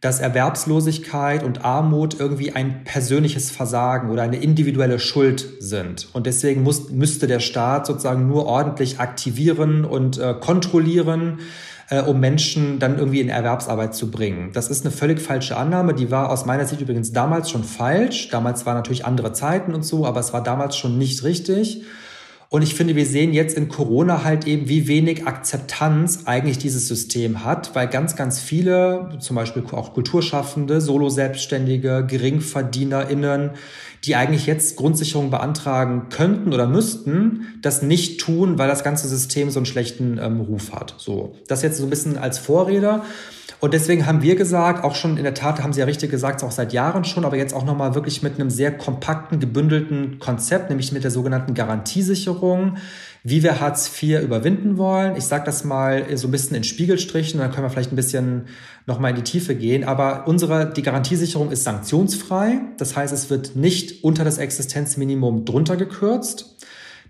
[0.00, 6.06] dass Erwerbslosigkeit und Armut irgendwie ein persönliches Versagen oder eine individuelle Schuld sind.
[6.12, 11.40] Und deswegen muss, müsste der Staat sozusagen nur ordentlich aktivieren und äh, kontrollieren
[11.90, 14.50] äh, um Menschen dann irgendwie in Erwerbsarbeit zu bringen.
[14.52, 15.94] Das ist eine völlig falsche Annahme.
[15.94, 18.28] Die war aus meiner Sicht übrigens damals schon falsch.
[18.30, 21.84] Damals waren natürlich andere Zeiten und so, aber es war damals schon nicht richtig.
[22.54, 26.86] Und ich finde, wir sehen jetzt in Corona halt eben, wie wenig Akzeptanz eigentlich dieses
[26.86, 33.50] System hat, weil ganz, ganz viele, zum Beispiel auch Kulturschaffende, Solo-Selbstständige, GeringverdienerInnen,
[34.04, 39.50] die eigentlich jetzt Grundsicherung beantragen könnten oder müssten, das nicht tun, weil das ganze System
[39.50, 40.94] so einen schlechten ähm, Ruf hat.
[40.98, 43.02] So, das jetzt so ein bisschen als Vorrede.
[43.60, 46.42] Und deswegen haben wir gesagt, auch schon in der Tat haben Sie ja richtig gesagt,
[46.44, 50.68] auch seit Jahren schon, aber jetzt auch nochmal wirklich mit einem sehr kompakten, gebündelten Konzept,
[50.68, 52.76] nämlich mit der sogenannten Garantiesicherung,
[53.22, 55.16] wie wir Hartz IV überwinden wollen.
[55.16, 58.48] Ich sage das mal so ein bisschen in Spiegelstrichen, dann können wir vielleicht ein bisschen
[58.86, 59.84] nochmal in die Tiefe gehen.
[59.84, 62.60] Aber unsere, die Garantiesicherung ist sanktionsfrei.
[62.78, 66.56] Das heißt, es wird nicht unter das Existenzminimum drunter gekürzt.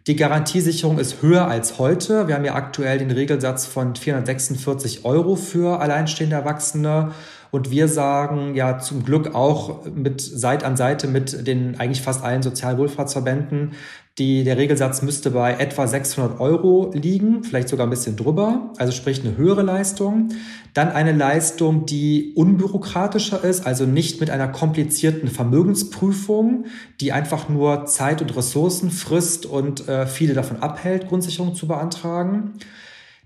[0.07, 2.29] Die Garantiesicherung ist höher als heute.
[2.29, 7.13] Wir haben ja aktuell den Regelsatz von 446 Euro für alleinstehende Erwachsene.
[7.51, 12.23] Und wir sagen ja zum Glück auch mit Seite an Seite mit den eigentlich fast
[12.23, 13.73] allen Sozialwohlfahrtsverbänden,
[14.19, 18.93] die, der Regelsatz müsste bei etwa 600 Euro liegen, vielleicht sogar ein bisschen drüber, also
[18.93, 20.29] sprich eine höhere Leistung.
[20.73, 26.67] Dann eine Leistung, die unbürokratischer ist, also nicht mit einer komplizierten Vermögensprüfung,
[27.01, 32.53] die einfach nur Zeit und Ressourcen frisst und äh, viele davon abhält, Grundsicherung zu beantragen.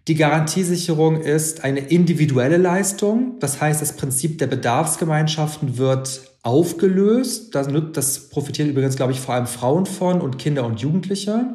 [0.09, 3.35] Die Garantiesicherung ist eine individuelle Leistung.
[3.41, 7.55] Das heißt, das Prinzip der Bedarfsgemeinschaften wird aufgelöst.
[7.55, 11.47] Das, das profitieren übrigens, glaube ich, vor allem Frauen von und Kinder und Jugendliche.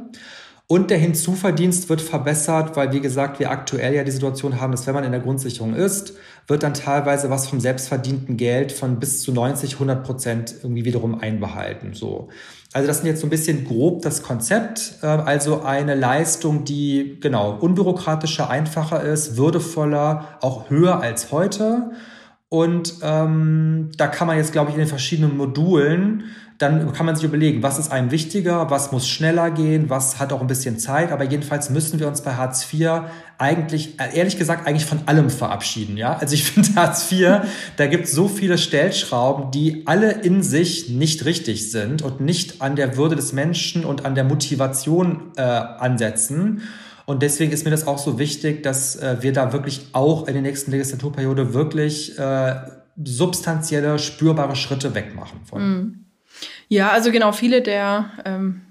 [0.67, 4.87] Und der Hinzuverdienst wird verbessert, weil, wie gesagt, wir aktuell ja die Situation haben, dass
[4.87, 6.13] wenn man in der Grundsicherung ist,
[6.47, 11.19] wird dann teilweise was vom selbstverdienten Geld von bis zu 90, 100 Prozent irgendwie wiederum
[11.19, 11.93] einbehalten.
[11.93, 12.29] So.
[12.71, 14.95] Also das ist jetzt so ein bisschen grob das Konzept.
[15.03, 21.91] Ähm, also eine Leistung, die genau unbürokratischer, einfacher ist, würdevoller, auch höher als heute
[22.53, 26.25] Und ähm, da kann man jetzt, glaube ich, in den verschiedenen Modulen,
[26.59, 30.31] dann kann man sich überlegen, was ist einem wichtiger, was muss schneller gehen, was hat
[30.31, 31.11] auch ein bisschen Zeit.
[31.11, 33.05] Aber jedenfalls müssen wir uns bei Hartz IV
[33.39, 35.97] eigentlich, äh, ehrlich gesagt, eigentlich von allem verabschieden.
[35.97, 36.15] Ja?
[36.15, 37.39] Also ich finde Hartz IV,
[37.77, 42.61] da gibt es so viele Stellschrauben, die alle in sich nicht richtig sind und nicht
[42.61, 46.61] an der Würde des Menschen und an der Motivation äh, ansetzen.
[47.05, 50.33] Und deswegen ist mir das auch so wichtig, dass äh, wir da wirklich auch in
[50.33, 52.55] der nächsten Legislaturperiode wirklich äh,
[53.03, 55.61] substanzielle, spürbare Schritte wegmachen von.
[55.61, 56.05] Mhm.
[56.69, 58.61] Ja, also genau, viele der ähm,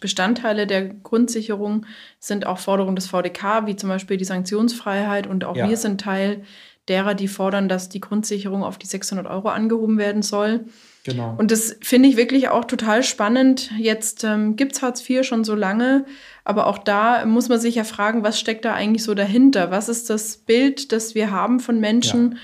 [0.00, 1.86] Bestandteile der Grundsicherung
[2.18, 5.26] sind auch Forderungen des VDK, wie zum Beispiel die Sanktionsfreiheit.
[5.26, 5.68] Und auch ja.
[5.68, 6.44] wir sind Teil
[6.88, 10.64] derer, die fordern, dass die Grundsicherung auf die 600 Euro angehoben werden soll.
[11.04, 11.34] Genau.
[11.36, 13.70] Und das finde ich wirklich auch total spannend.
[13.78, 16.06] Jetzt ähm, gibt es Hartz IV schon so lange,
[16.44, 19.70] aber auch da muss man sich ja fragen, was steckt da eigentlich so dahinter?
[19.70, 22.38] Was ist das Bild, das wir haben von Menschen?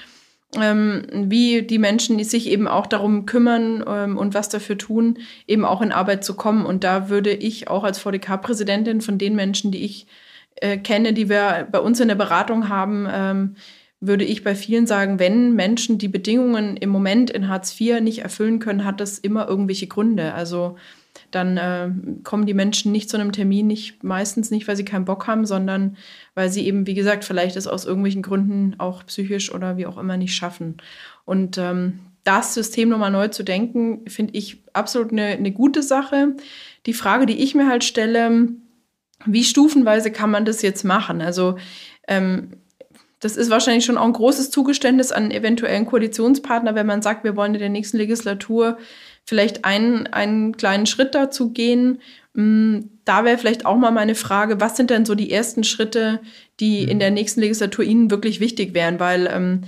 [0.55, 0.73] Ja.
[0.73, 5.19] Ähm, wie die Menschen, die sich eben auch darum kümmern ähm, und was dafür tun,
[5.47, 6.67] eben auch in Arbeit zu kommen.
[6.67, 10.07] Und da würde ich auch als VDK-Präsidentin von den Menschen, die ich
[10.57, 13.57] äh, kenne, die wir bei uns in der Beratung haben, ähm,
[14.01, 18.21] würde ich bei vielen sagen, wenn Menschen die Bedingungen im Moment in Hartz IV nicht
[18.21, 20.33] erfüllen können, hat das immer irgendwelche Gründe.
[20.33, 20.77] Also
[21.31, 21.91] dann äh,
[22.25, 25.45] kommen die Menschen nicht zu einem Termin, nicht meistens nicht, weil sie keinen Bock haben,
[25.45, 25.97] sondern
[26.35, 29.99] weil sie eben, wie gesagt, vielleicht es aus irgendwelchen Gründen auch psychisch oder wie auch
[29.99, 30.79] immer nicht schaffen.
[31.25, 36.37] Und ähm, das System nochmal neu zu denken, finde ich absolut eine, eine gute Sache.
[36.87, 38.49] Die Frage, die ich mir halt stelle,
[39.27, 41.21] wie stufenweise kann man das jetzt machen?
[41.21, 41.57] Also
[42.09, 42.60] ähm,
[43.21, 47.37] das ist wahrscheinlich schon auch ein großes Zugeständnis an eventuellen Koalitionspartner, wenn man sagt, wir
[47.37, 48.79] wollen in der nächsten Legislatur
[49.27, 52.01] vielleicht einen, einen kleinen Schritt dazu gehen.
[52.33, 56.21] Mm, da wäre vielleicht auch mal meine Frage, was sind denn so die ersten Schritte,
[56.61, 58.99] die in der nächsten Legislatur Ihnen wirklich wichtig wären?
[58.99, 59.63] Weil, ähm,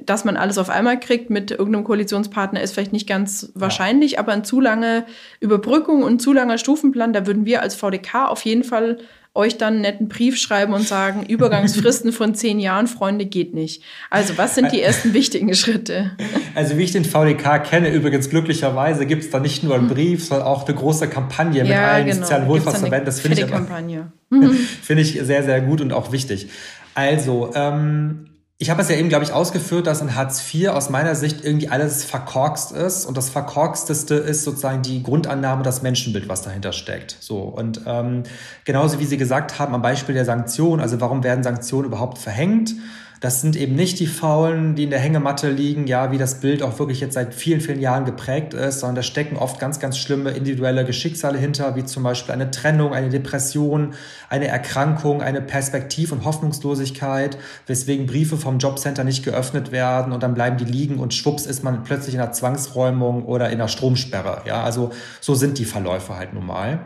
[0.00, 4.18] dass man alles auf einmal kriegt mit irgendeinem Koalitionspartner ist vielleicht nicht ganz wahrscheinlich, ja.
[4.20, 5.04] aber ein zu lange
[5.40, 8.98] Überbrückung und zu langer Stufenplan, da würden wir als VDK auf jeden Fall
[9.34, 13.82] euch dann einen netten Brief schreiben und sagen, Übergangsfristen von zehn Jahren, Freunde, geht nicht.
[14.10, 16.12] Also was sind die ersten wichtigen Schritte?
[16.54, 20.24] Also wie ich den VDK kenne, übrigens glücklicherweise gibt es da nicht nur einen Brief,
[20.24, 22.22] sondern auch eine große Kampagne mit ja, allen genau.
[22.22, 23.06] sozialen Wohlfahrtsverbänden.
[23.06, 23.46] Das finde ich,
[24.82, 26.48] finde ich sehr, sehr gut und auch wichtig.
[26.94, 28.26] Also, ähm,
[28.64, 31.44] ich habe es ja eben, glaube ich, ausgeführt, dass in Hartz IV aus meiner Sicht
[31.44, 33.04] irgendwie alles verkorkst ist.
[33.04, 37.18] Und das Verkorksteste ist sozusagen die Grundannahme, das Menschenbild, was dahinter steckt.
[37.20, 37.40] So.
[37.40, 38.22] Und ähm,
[38.64, 42.74] genauso wie Sie gesagt haben, am Beispiel der Sanktionen, also warum werden Sanktionen überhaupt verhängt?
[43.20, 46.62] Das sind eben nicht die Faulen, die in der Hängematte liegen, ja, wie das Bild
[46.62, 49.96] auch wirklich jetzt seit vielen, vielen Jahren geprägt ist, sondern da stecken oft ganz, ganz
[49.96, 53.94] schlimme individuelle Geschicksale hinter, wie zum Beispiel eine Trennung, eine Depression,
[54.28, 60.34] eine Erkrankung, eine Perspektiv- und Hoffnungslosigkeit, weswegen Briefe vom Jobcenter nicht geöffnet werden und dann
[60.34, 64.42] bleiben die liegen und schwupps ist man plötzlich in einer Zwangsräumung oder in einer Stromsperre.
[64.44, 66.80] Ja, also so sind die Verläufe halt nun mal.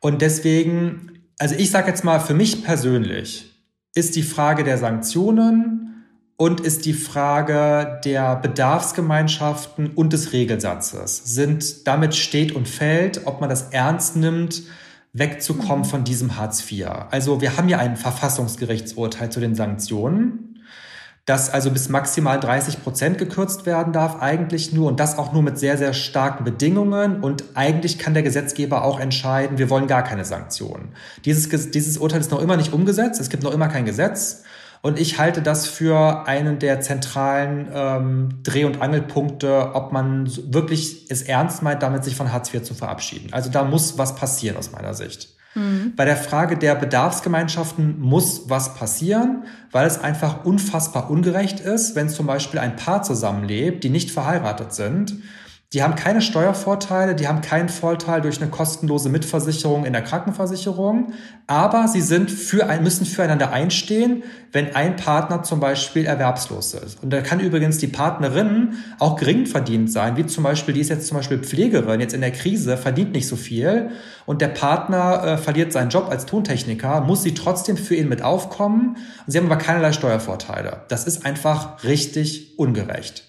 [0.00, 3.53] Und deswegen, also ich sage jetzt mal für mich persönlich,
[3.94, 6.04] ist die Frage der Sanktionen
[6.36, 11.22] und ist die Frage der Bedarfsgemeinschaften und des Regelsatzes.
[11.24, 14.64] Sind damit steht und fällt, ob man das ernst nimmt,
[15.12, 15.90] wegzukommen mhm.
[15.90, 16.88] von diesem Hartz IV.
[17.10, 20.53] Also wir haben ja ein Verfassungsgerichtsurteil zu den Sanktionen
[21.26, 25.42] dass also bis maximal 30 Prozent gekürzt werden darf, eigentlich nur und das auch nur
[25.42, 30.02] mit sehr, sehr starken Bedingungen und eigentlich kann der Gesetzgeber auch entscheiden, wir wollen gar
[30.02, 30.92] keine Sanktionen.
[31.24, 34.42] Dieses, dieses Urteil ist noch immer nicht umgesetzt, es gibt noch immer kein Gesetz
[34.82, 41.10] und ich halte das für einen der zentralen ähm, Dreh- und Angelpunkte, ob man wirklich
[41.10, 43.32] es ernst meint, damit sich von Hartz IV zu verabschieden.
[43.32, 45.33] Also da muss was passieren aus meiner Sicht.
[45.54, 45.92] Mhm.
[45.96, 52.08] Bei der Frage der Bedarfsgemeinschaften muss was passieren, weil es einfach unfassbar ungerecht ist, wenn
[52.08, 55.16] zum Beispiel ein Paar zusammenlebt, die nicht verheiratet sind
[55.72, 61.12] die haben keine Steuervorteile, die haben keinen Vorteil durch eine kostenlose Mitversicherung in der Krankenversicherung,
[61.48, 64.22] aber sie sind für ein, müssen füreinander einstehen,
[64.52, 67.02] wenn ein Partner zum Beispiel erwerbslos ist.
[67.02, 70.90] Und da kann übrigens die Partnerin auch gering verdient sein, wie zum Beispiel, die ist
[70.90, 73.90] jetzt zum Beispiel Pflegerin, jetzt in der Krise, verdient nicht so viel
[74.26, 78.22] und der Partner äh, verliert seinen Job als Tontechniker, muss sie trotzdem für ihn mit
[78.22, 78.96] aufkommen.
[79.26, 80.82] Sie haben aber keinerlei Steuervorteile.
[80.88, 83.24] Das ist einfach richtig ungerecht.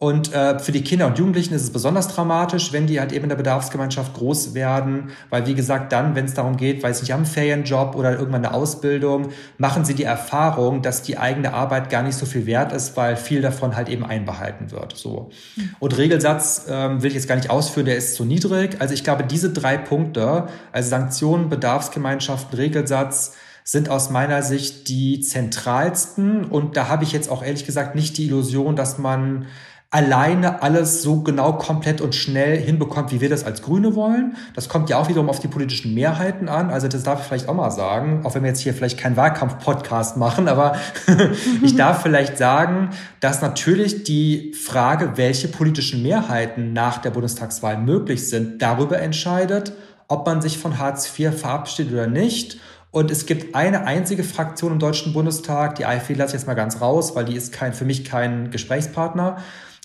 [0.00, 3.24] Und äh, für die Kinder und Jugendlichen ist es besonders dramatisch, wenn die halt eben
[3.24, 7.10] in der Bedarfsgemeinschaft groß werden, weil wie gesagt, dann, wenn es darum geht, weiß nicht,
[7.10, 11.90] haben einen Ferienjob oder irgendwann eine Ausbildung, machen sie die Erfahrung, dass die eigene Arbeit
[11.90, 14.96] gar nicht so viel wert ist, weil viel davon halt eben einbehalten wird.
[14.96, 15.30] So.
[15.56, 15.74] Mhm.
[15.80, 18.76] Und Regelsatz ähm, will ich jetzt gar nicht ausführen, der ist zu niedrig.
[18.78, 23.34] Also ich glaube, diese drei Punkte, also Sanktionen, Bedarfsgemeinschaften, Regelsatz,
[23.64, 26.44] sind aus meiner Sicht die zentralsten.
[26.44, 29.46] Und da habe ich jetzt auch ehrlich gesagt nicht die Illusion, dass man
[29.90, 34.36] alleine alles so genau, komplett und schnell hinbekommt, wie wir das als Grüne wollen.
[34.54, 36.70] Das kommt ja auch wiederum auf die politischen Mehrheiten an.
[36.70, 39.16] Also das darf ich vielleicht auch mal sagen, auch wenn wir jetzt hier vielleicht keinen
[39.16, 40.76] Wahlkampf-Podcast machen, aber
[41.62, 48.28] ich darf vielleicht sagen, dass natürlich die Frage, welche politischen Mehrheiten nach der Bundestagswahl möglich
[48.28, 49.72] sind, darüber entscheidet,
[50.06, 52.58] ob man sich von Hartz IV verabschiedet oder nicht.
[52.90, 56.54] Und es gibt eine einzige Fraktion im Deutschen Bundestag, die AfD lasse ich jetzt mal
[56.54, 59.38] ganz raus, weil die ist kein, für mich kein Gesprächspartner.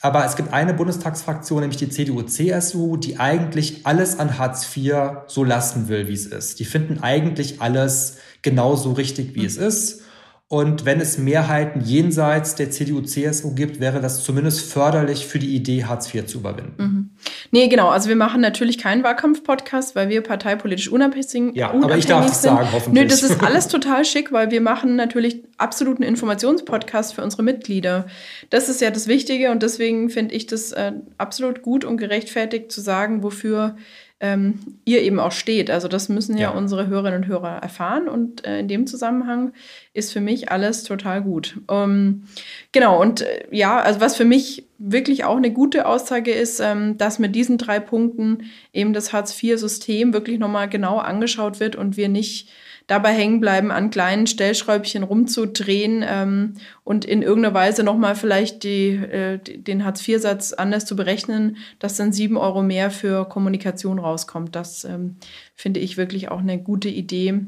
[0.03, 4.95] Aber es gibt eine Bundestagsfraktion, nämlich die CDU-CSU, die eigentlich alles an Hartz IV
[5.27, 6.59] so lassen will, wie es ist.
[6.59, 9.45] Die finden eigentlich alles genauso richtig, wie mhm.
[9.45, 10.01] es ist.
[10.49, 15.85] Und wenn es Mehrheiten jenseits der CDU-CSU gibt, wäre das zumindest förderlich für die Idee,
[15.85, 16.73] Hartz IV zu überwinden.
[16.77, 17.09] Mhm.
[17.51, 17.89] Nee, genau.
[17.89, 21.55] Also wir machen natürlich keinen Wahlkampf-Podcast, weil wir parteipolitisch unabhängig sind.
[21.55, 23.03] Ja, aber ich darf es sagen, hoffentlich.
[23.03, 28.05] Nö, das ist alles total schick, weil wir machen natürlich absoluten Informationspodcast für unsere Mitglieder.
[28.51, 32.71] Das ist ja das Wichtige und deswegen finde ich das äh, absolut gut und gerechtfertigt
[32.71, 33.75] zu sagen, wofür
[34.23, 35.69] ähm, ihr eben auch steht.
[35.69, 39.51] Also das müssen ja, ja, unsere Hörerinnen und Hörer erfahren und äh, in dem Zusammenhang
[39.93, 41.57] ist für mich alles total gut.
[41.69, 42.23] Ähm,
[42.71, 46.97] genau, und äh, ja, also was für mich wirklich auch eine gute Aussage ist, ähm,
[46.97, 52.07] dass mit diesen drei Punkten eben das Hartz-IV-System wirklich nochmal genau angeschaut wird und wir
[52.07, 52.47] nicht
[52.87, 58.89] dabei hängen bleiben, an kleinen Stellschräubchen rumzudrehen ähm, und in irgendeiner Weise nochmal vielleicht die,
[58.89, 64.55] äh, den Hartz-IV-Satz anders zu berechnen, dass dann sieben Euro mehr für Kommunikation rauskommt.
[64.55, 65.17] Das ähm,
[65.55, 67.41] finde ich wirklich auch eine gute Idee,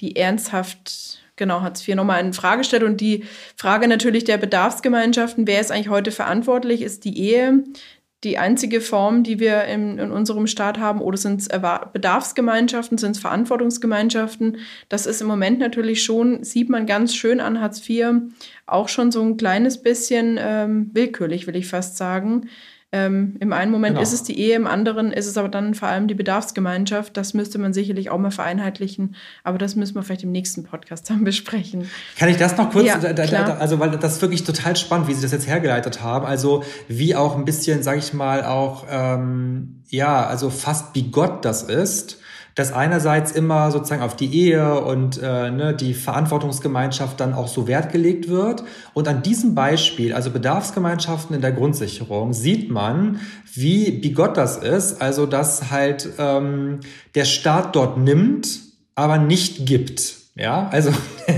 [0.00, 2.84] die ernsthaft genau, Hartz IV nochmal in Frage stellt.
[2.84, 3.24] Und die
[3.56, 6.82] Frage natürlich der Bedarfsgemeinschaften, wer ist eigentlich heute verantwortlich?
[6.82, 7.64] Ist die Ehe
[8.22, 13.12] die einzige Form, die wir in, in unserem Staat haben, oder sind es Bedarfsgemeinschaften, sind
[13.12, 14.58] es Verantwortungsgemeinschaften?
[14.90, 18.08] Das ist im Moment natürlich schon, sieht man ganz schön an Hartz IV,
[18.66, 22.48] auch schon so ein kleines bisschen ähm, willkürlich, will ich fast sagen.
[22.92, 24.02] Ähm, Im einen Moment genau.
[24.02, 27.16] ist es die Ehe, im anderen ist es aber dann vor allem die Bedarfsgemeinschaft.
[27.16, 31.08] Das müsste man sicherlich auch mal vereinheitlichen, aber das müssen wir vielleicht im nächsten Podcast
[31.08, 31.88] dann besprechen.
[32.18, 32.86] Kann ich das noch kurz?
[32.86, 36.02] Ja, da, da, also, weil das ist wirklich total spannend, wie Sie das jetzt hergeleitet
[36.02, 36.26] haben.
[36.26, 41.44] Also, wie auch ein bisschen, sage ich mal, auch, ähm, ja, also fast wie Gott
[41.44, 42.19] das ist
[42.54, 47.68] dass einerseits immer sozusagen auf die Ehe und äh, ne, die Verantwortungsgemeinschaft dann auch so
[47.68, 48.64] Wert gelegt wird.
[48.94, 53.20] Und an diesem Beispiel, also Bedarfsgemeinschaften in der Grundsicherung, sieht man,
[53.54, 55.00] wie bigott das ist.
[55.00, 56.80] Also dass halt ähm,
[57.14, 58.60] der Staat dort nimmt,
[58.94, 60.20] aber nicht gibt.
[60.36, 60.90] Ja, also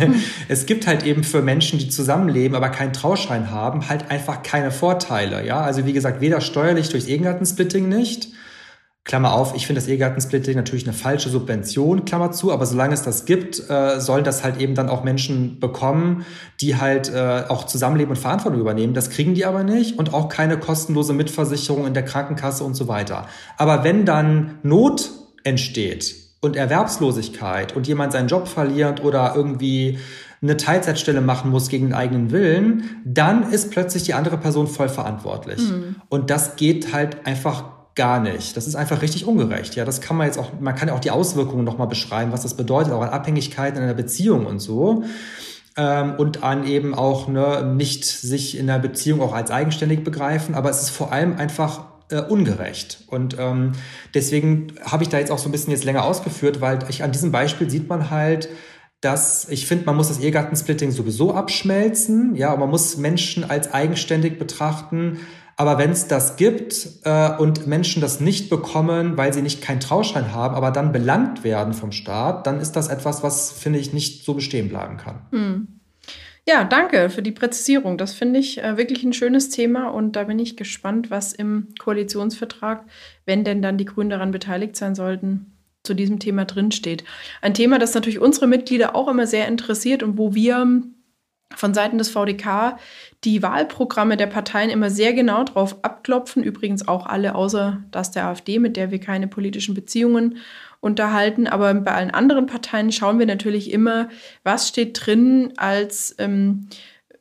[0.48, 4.70] es gibt halt eben für Menschen, die zusammenleben, aber keinen Trauschein haben, halt einfach keine
[4.70, 5.44] Vorteile.
[5.44, 8.29] Ja, also wie gesagt, weder steuerlich durchs Ehegattensplitting nicht,
[9.05, 13.03] Klammer auf, ich finde das Ehegattensplitting natürlich eine falsche Subvention, Klammer zu, aber solange es
[13.03, 16.25] das gibt, äh, sollen das halt eben dann auch Menschen bekommen,
[16.61, 18.95] die halt äh, auch zusammenleben und Verantwortung übernehmen.
[18.95, 22.87] Das kriegen die aber nicht und auch keine kostenlose Mitversicherung in der Krankenkasse und so
[22.87, 23.27] weiter.
[23.59, 25.11] Aber wenn dann Not
[25.43, 29.99] entsteht und Erwerbslosigkeit und jemand seinen Job verliert oder irgendwie
[30.43, 34.88] eine Teilzeitstelle machen muss gegen den eigenen Willen, dann ist plötzlich die andere Person voll
[34.88, 35.59] verantwortlich.
[35.59, 35.97] Mhm.
[36.09, 38.57] Und das geht halt einfach gar nicht.
[38.57, 39.74] Das ist einfach richtig ungerecht.
[39.76, 42.42] Ja, das kann man jetzt auch, man kann ja auch die Auswirkungen nochmal beschreiben, was
[42.42, 45.05] das bedeutet, auch an Abhängigkeiten in einer Beziehung und so.
[45.76, 50.55] Ähm, und an eben auch ne, nicht sich in der Beziehung auch als eigenständig begreifen.
[50.55, 53.05] Aber es ist vor allem einfach äh, ungerecht.
[53.09, 53.72] Und ähm,
[54.14, 57.12] deswegen habe ich da jetzt auch so ein bisschen jetzt länger ausgeführt, weil ich an
[57.12, 58.48] diesem Beispiel sieht man halt,
[59.00, 63.72] dass ich finde, man muss das Ehegattensplitting sowieso abschmelzen, ja, und man muss Menschen als
[63.72, 65.18] eigenständig betrachten,
[65.57, 69.81] aber wenn es das gibt äh, und Menschen das nicht bekommen, weil sie nicht keinen
[69.81, 73.93] Trauschein haben, aber dann belangt werden vom Staat, dann ist das etwas, was, finde ich,
[73.93, 75.27] nicht so bestehen bleiben kann.
[75.31, 75.69] Hm.
[76.47, 77.99] Ja, danke für die Präzisierung.
[77.99, 81.69] Das finde ich äh, wirklich ein schönes Thema und da bin ich gespannt, was im
[81.79, 82.85] Koalitionsvertrag,
[83.27, 85.53] wenn denn dann die Grünen daran beteiligt sein sollten,
[85.85, 87.05] zu diesem Thema drinsteht.
[87.43, 90.83] Ein Thema, das natürlich unsere Mitglieder auch immer sehr interessiert und wo wir
[91.57, 92.77] von Seiten des VDK
[93.25, 96.43] die Wahlprogramme der Parteien immer sehr genau drauf abklopfen.
[96.43, 100.38] Übrigens auch alle außer das der AfD, mit der wir keine politischen Beziehungen
[100.81, 101.47] unterhalten.
[101.47, 104.09] Aber bei allen anderen Parteien schauen wir natürlich immer,
[104.43, 106.69] was steht drin als ähm,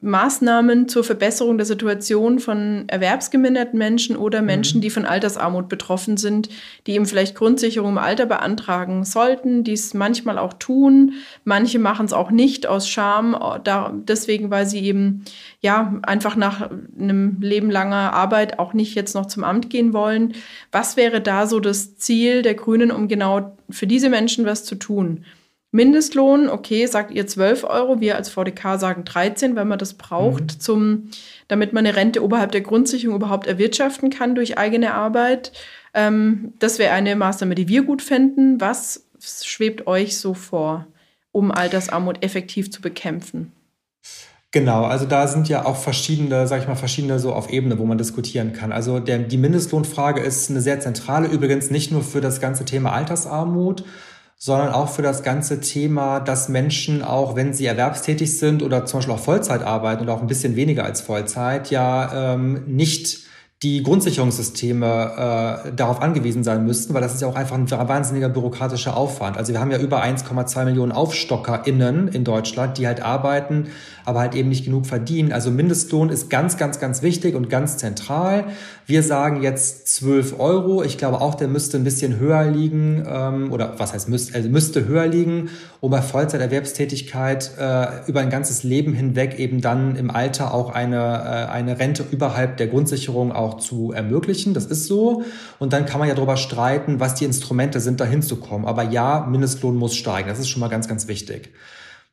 [0.01, 4.81] Maßnahmen zur Verbesserung der Situation von erwerbsgeminderten Menschen oder Menschen, mhm.
[4.81, 6.49] die von Altersarmut betroffen sind,
[6.87, 11.13] die eben vielleicht Grundsicherung im Alter beantragen sollten, die es manchmal auch tun.
[11.43, 15.23] Manche machen es auch nicht aus Scham, da, deswegen, weil sie eben
[15.61, 20.33] ja einfach nach einem Leben langer Arbeit auch nicht jetzt noch zum Amt gehen wollen.
[20.71, 24.75] Was wäre da so das Ziel der Grünen, um genau für diese Menschen was zu
[24.75, 25.25] tun?
[25.71, 30.43] Mindestlohn, okay, sagt ihr 12 Euro, wir als VDK sagen 13, wenn man das braucht,
[30.43, 30.59] mhm.
[30.59, 31.09] zum,
[31.47, 35.53] damit man eine Rente oberhalb der Grundsicherung überhaupt erwirtschaften kann durch eigene Arbeit.
[35.93, 38.59] Ähm, das wäre eine Maßnahme, die wir gut fänden.
[38.59, 40.87] Was schwebt euch so vor,
[41.31, 43.53] um Altersarmut effektiv zu bekämpfen?
[44.53, 47.85] Genau, also da sind ja auch verschiedene, sag ich mal, verschiedene so auf Ebene, wo
[47.85, 48.73] man diskutieren kann.
[48.73, 52.91] Also der, die Mindestlohnfrage ist eine sehr zentrale, übrigens nicht nur für das ganze Thema
[52.91, 53.85] Altersarmut,
[54.43, 58.97] sondern auch für das ganze Thema, dass Menschen auch, wenn sie erwerbstätig sind oder zum
[58.97, 63.19] Beispiel auch Vollzeit arbeiten oder auch ein bisschen weniger als Vollzeit, ja ähm, nicht
[63.61, 68.29] die Grundsicherungssysteme äh, darauf angewiesen sein müssten, weil das ist ja auch einfach ein wahnsinniger
[68.29, 69.37] bürokratischer Aufwand.
[69.37, 73.67] Also wir haben ja über 1,2 Millionen AufstockerInnen in Deutschland, die halt arbeiten,
[74.05, 75.31] aber halt eben nicht genug verdienen.
[75.31, 78.45] Also Mindestlohn ist ganz, ganz, ganz wichtig und ganz zentral.
[78.85, 80.83] Wir sagen jetzt 12 Euro.
[80.83, 84.49] Ich glaube auch, der müsste ein bisschen höher liegen ähm, oder was heißt müsste, also
[84.49, 85.49] müsste höher liegen,
[85.79, 90.97] um bei Vollzeiterwerbstätigkeit äh, über ein ganzes Leben hinweg eben dann im Alter auch eine,
[90.97, 94.53] äh, eine Rente überhalb der Grundsicherung auch zu ermöglichen.
[94.53, 95.23] Das ist so.
[95.59, 98.67] Und dann kann man ja darüber streiten, was die Instrumente sind, da hinzukommen.
[98.67, 100.29] Aber ja, Mindestlohn muss steigen.
[100.29, 101.51] Das ist schon mal ganz, ganz wichtig.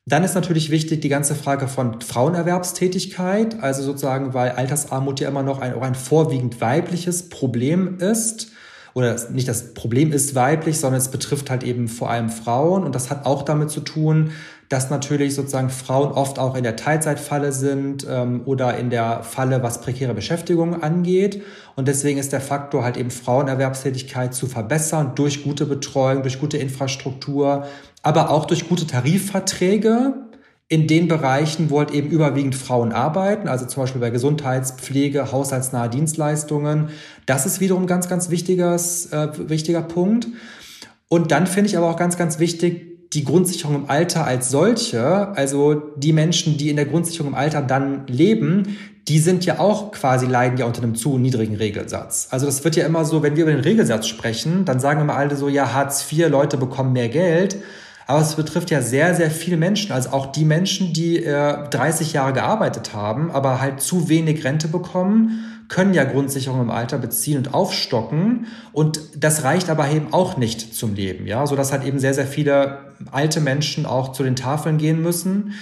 [0.09, 5.43] Dann ist natürlich wichtig die ganze Frage von Frauenerwerbstätigkeit, also sozusagen, weil Altersarmut ja immer
[5.43, 8.51] noch ein, auch ein vorwiegend weibliches Problem ist.
[8.95, 12.83] Oder nicht das Problem ist weiblich, sondern es betrifft halt eben vor allem Frauen.
[12.85, 14.31] Und das hat auch damit zu tun,
[14.67, 19.61] dass natürlich sozusagen Frauen oft auch in der Teilzeitfalle sind ähm, oder in der Falle,
[19.61, 21.43] was prekäre Beschäftigung angeht.
[21.75, 26.57] Und deswegen ist der Faktor halt eben Frauenerwerbstätigkeit zu verbessern durch gute Betreuung, durch gute
[26.57, 27.67] Infrastruktur,
[28.01, 30.13] aber auch durch gute Tarifverträge
[30.67, 35.89] in den Bereichen, wo halt eben überwiegend Frauen arbeiten, also zum Beispiel bei Gesundheitspflege, haushaltsnahe
[35.89, 36.89] Dienstleistungen.
[37.25, 40.27] Das ist wiederum ganz, ganz wichtiges, äh, wichtiger Punkt.
[41.07, 45.29] Und dann finde ich aber auch ganz, ganz wichtig, die Grundsicherung im Alter als solche,
[45.29, 48.77] also die Menschen, die in der Grundsicherung im Alter dann leben,
[49.07, 52.27] die sind ja auch quasi leiden ja unter einem zu niedrigen Regelsatz.
[52.29, 55.15] Also das wird ja immer so, wenn wir über den Regelsatz sprechen, dann sagen immer
[55.15, 57.57] alle so, ja, Hartz IV, Leute bekommen mehr Geld.
[58.09, 62.13] Aber es betrifft ja sehr, sehr viele Menschen, also auch die Menschen, die äh, 30
[62.13, 67.37] Jahre gearbeitet haben, aber halt zu wenig Rente bekommen können ja Grundsicherung im Alter beziehen
[67.37, 68.47] und aufstocken.
[68.71, 72.15] Und das reicht aber eben auch nicht zum Leben, ja, so dass halt eben sehr,
[72.15, 72.79] sehr viele
[73.11, 75.53] alte Menschen auch zu den Tafeln gehen müssen.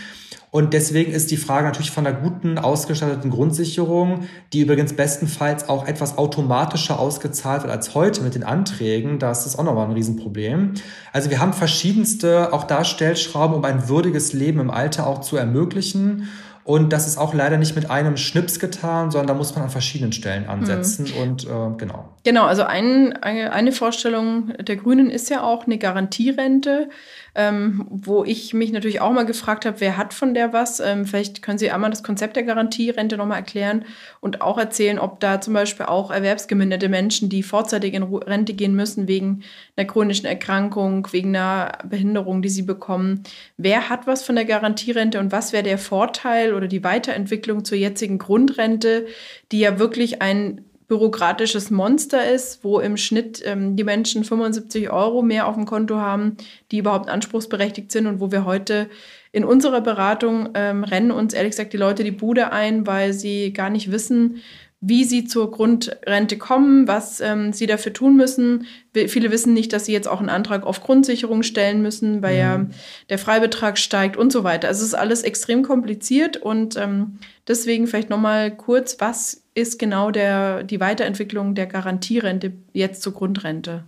[0.49, 5.85] Und deswegen ist die Frage natürlich von einer guten, ausgestatteten Grundsicherung, die übrigens bestenfalls auch
[5.87, 9.19] etwas automatischer ausgezahlt wird als heute mit den Anträgen.
[9.19, 10.75] Das ist auch nochmal ein Riesenproblem.
[11.11, 15.35] Also wir haben verschiedenste auch da Stellschrauben, um ein würdiges Leben im Alter auch zu
[15.35, 16.29] ermöglichen.
[16.67, 19.69] Und das ist auch leider nicht mit einem Schnips getan, sondern da muss man an
[19.69, 21.05] verschiedenen Stellen ansetzen.
[21.15, 21.21] Mhm.
[21.21, 22.09] Und äh, genau.
[22.25, 26.89] Genau, also ein, eine Vorstellung der Grünen ist ja auch eine Garantierente
[27.37, 30.79] ähm, wo ich mich natürlich auch mal gefragt habe, wer hat von der was?
[30.79, 33.85] Ähm, vielleicht können Sie einmal das Konzept der Garantierente nochmal erklären
[34.21, 38.75] und auch erzählen, ob da zum Beispiel auch erwerbsgeminderte Menschen, die vorzeitig in Rente gehen
[38.75, 39.43] müssen wegen
[39.75, 43.23] einer chronischen Erkrankung, wegen einer Behinderung, die sie bekommen,
[43.55, 47.77] wer hat was von der Garantierente und was wäre der Vorteil oder die Weiterentwicklung zur
[47.77, 49.05] jetzigen Grundrente,
[49.51, 55.21] die ja wirklich ein bürokratisches Monster ist, wo im Schnitt ähm, die Menschen 75 Euro
[55.21, 56.37] mehr auf dem Konto haben,
[56.71, 58.89] die überhaupt anspruchsberechtigt sind und wo wir heute
[59.33, 63.51] in unserer Beratung ähm, rennen uns ehrlich gesagt die Leute die Bude ein, weil sie
[63.51, 64.41] gar nicht wissen,
[64.79, 68.67] wie sie zur Grundrente kommen, was ähm, sie dafür tun müssen.
[68.93, 72.39] Viele wissen nicht, dass sie jetzt auch einen Antrag auf Grundsicherung stellen müssen, weil mhm.
[72.39, 72.65] ja
[73.09, 74.67] der Freibetrag steigt und so weiter.
[74.67, 77.17] Also es ist alles extrem kompliziert und ähm,
[77.47, 83.85] deswegen vielleicht nochmal kurz, was ist genau der, die Weiterentwicklung der Garantierente jetzt zur Grundrente?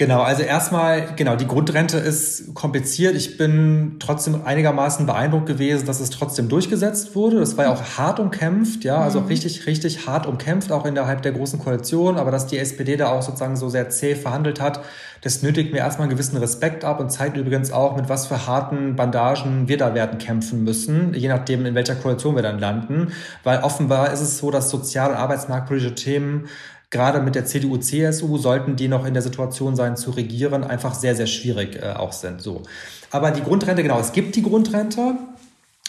[0.00, 3.14] Genau, also erstmal, genau, die Grundrente ist kompliziert.
[3.14, 7.38] Ich bin trotzdem einigermaßen beeindruckt gewesen, dass es trotzdem durchgesetzt wurde.
[7.38, 9.26] Das war ja auch hart umkämpft, ja, also mhm.
[9.26, 12.16] richtig, richtig hart umkämpft, auch innerhalb der Großen Koalition.
[12.16, 14.80] Aber dass die SPD da auch sozusagen so sehr zäh verhandelt hat,
[15.20, 18.46] das nötigt mir erstmal einen gewissen Respekt ab und zeigt übrigens auch, mit was für
[18.46, 23.12] harten Bandagen wir da werden kämpfen müssen, je nachdem, in welcher Koalition wir dann landen.
[23.44, 26.48] Weil offenbar ist es so, dass sozial- und arbeitsmarktpolitische Themen
[26.90, 30.94] gerade mit der CDU, CSU sollten die noch in der Situation sein zu regieren, einfach
[30.94, 32.42] sehr, sehr schwierig äh, auch sind.
[32.42, 32.62] So.
[33.10, 35.14] Aber die Grundrente, genau, es gibt die Grundrente.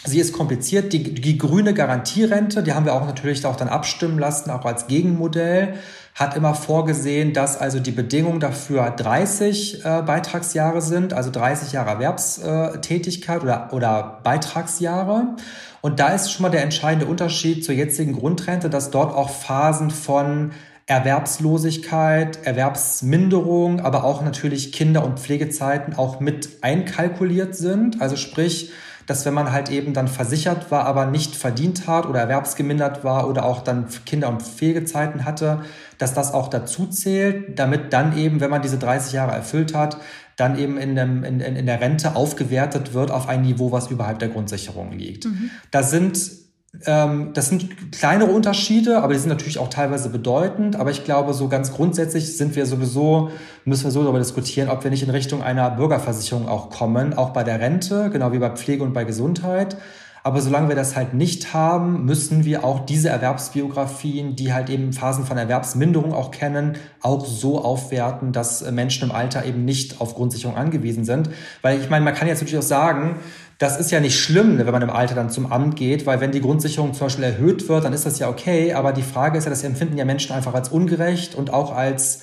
[0.04, 0.92] Sie ist kompliziert.
[0.92, 4.88] Die, die grüne Garantierente, die haben wir auch natürlich auch dann abstimmen lassen, auch als
[4.88, 5.74] Gegenmodell,
[6.14, 11.90] hat immer vorgesehen, dass also die Bedingungen dafür 30 äh, Beitragsjahre sind, also 30 Jahre
[11.90, 15.36] Erwerbstätigkeit oder, oder Beitragsjahre.
[15.80, 19.90] Und da ist schon mal der entscheidende Unterschied zur jetzigen Grundrente, dass dort auch Phasen
[19.90, 20.52] von
[20.86, 28.00] Erwerbslosigkeit, Erwerbsminderung, aber auch natürlich Kinder- und Pflegezeiten auch mit einkalkuliert sind.
[28.00, 28.72] Also sprich,
[29.06, 33.28] dass wenn man halt eben dann versichert war, aber nicht verdient hat oder erwerbsgemindert war
[33.28, 35.62] oder auch dann Kinder- und Pflegezeiten hatte,
[35.98, 39.98] dass das auch dazu zählt, damit dann eben, wenn man diese 30 Jahre erfüllt hat,
[40.36, 44.18] dann eben in, dem, in, in der Rente aufgewertet wird auf ein Niveau, was überhalb
[44.18, 45.26] der Grundsicherung liegt.
[45.26, 45.50] Mhm.
[45.70, 46.41] Da sind
[46.72, 50.76] das sind kleinere Unterschiede, aber die sind natürlich auch teilweise bedeutend.
[50.76, 53.30] Aber ich glaube, so ganz grundsätzlich sind wir sowieso,
[53.66, 57.30] müssen wir so darüber diskutieren, ob wir nicht in Richtung einer Bürgerversicherung auch kommen, auch
[57.30, 59.76] bei der Rente, genau wie bei Pflege und bei Gesundheit.
[60.24, 64.92] Aber solange wir das halt nicht haben, müssen wir auch diese Erwerbsbiografien, die halt eben
[64.92, 70.14] Phasen von Erwerbsminderung auch kennen, auch so aufwerten, dass Menschen im Alter eben nicht auf
[70.14, 71.30] Grundsicherung angewiesen sind.
[71.60, 73.16] Weil ich meine, man kann jetzt natürlich auch sagen,
[73.62, 76.20] das ist ja nicht schlimm, ne, wenn man im Alter dann zum Amt geht, weil
[76.20, 78.72] wenn die Grundsicherung zum Beispiel erhöht wird, dann ist das ja okay.
[78.72, 82.22] Aber die Frage ist ja, das empfinden ja Menschen einfach als ungerecht und auch als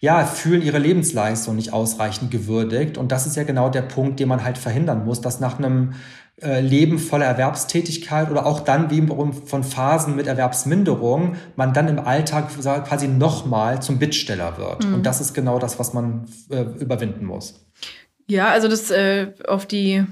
[0.00, 2.98] ja, fühlen ihre Lebensleistung nicht ausreichend gewürdigt.
[2.98, 5.94] Und das ist ja genau der Punkt, den man halt verhindern muss, dass nach einem
[6.42, 11.98] äh, Leben voller Erwerbstätigkeit oder auch dann wie von Phasen mit Erwerbsminderung man dann im
[11.98, 14.84] Alltag quasi nochmal zum Bittsteller wird.
[14.84, 14.94] Mhm.
[14.96, 17.63] Und das ist genau das, was man äh, überwinden muss.
[18.26, 20.02] Ja, also das äh, auf die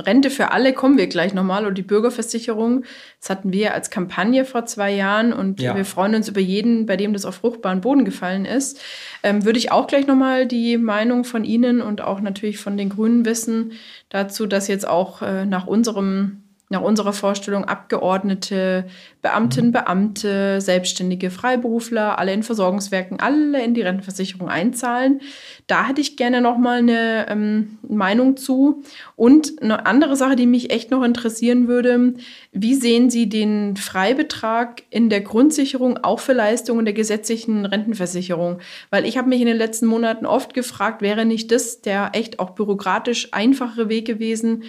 [0.00, 2.84] Rente für alle kommen wir gleich nochmal und die Bürgerversicherung,
[3.20, 5.74] das hatten wir als Kampagne vor zwei Jahren und ja.
[5.74, 8.80] wir freuen uns über jeden, bei dem das auf fruchtbaren Boden gefallen ist.
[9.24, 12.88] Ähm, würde ich auch gleich nochmal die Meinung von Ihnen und auch natürlich von den
[12.88, 13.72] Grünen wissen
[14.10, 18.86] dazu, dass jetzt auch äh, nach unserem nach unserer Vorstellung Abgeordnete,
[19.22, 25.20] Beamtinnen, Beamte, Selbstständige, Freiberufler, alle in Versorgungswerken, alle in die Rentenversicherung einzahlen.
[25.68, 28.82] Da hätte ich gerne noch mal eine ähm, Meinung zu.
[29.14, 32.14] Und eine andere Sache, die mich echt noch interessieren würde,
[32.50, 38.58] wie sehen Sie den Freibetrag in der Grundsicherung auch für Leistungen der gesetzlichen Rentenversicherung?
[38.90, 42.40] Weil ich habe mich in den letzten Monaten oft gefragt, wäre nicht das der echt
[42.40, 44.64] auch bürokratisch einfachere Weg gewesen,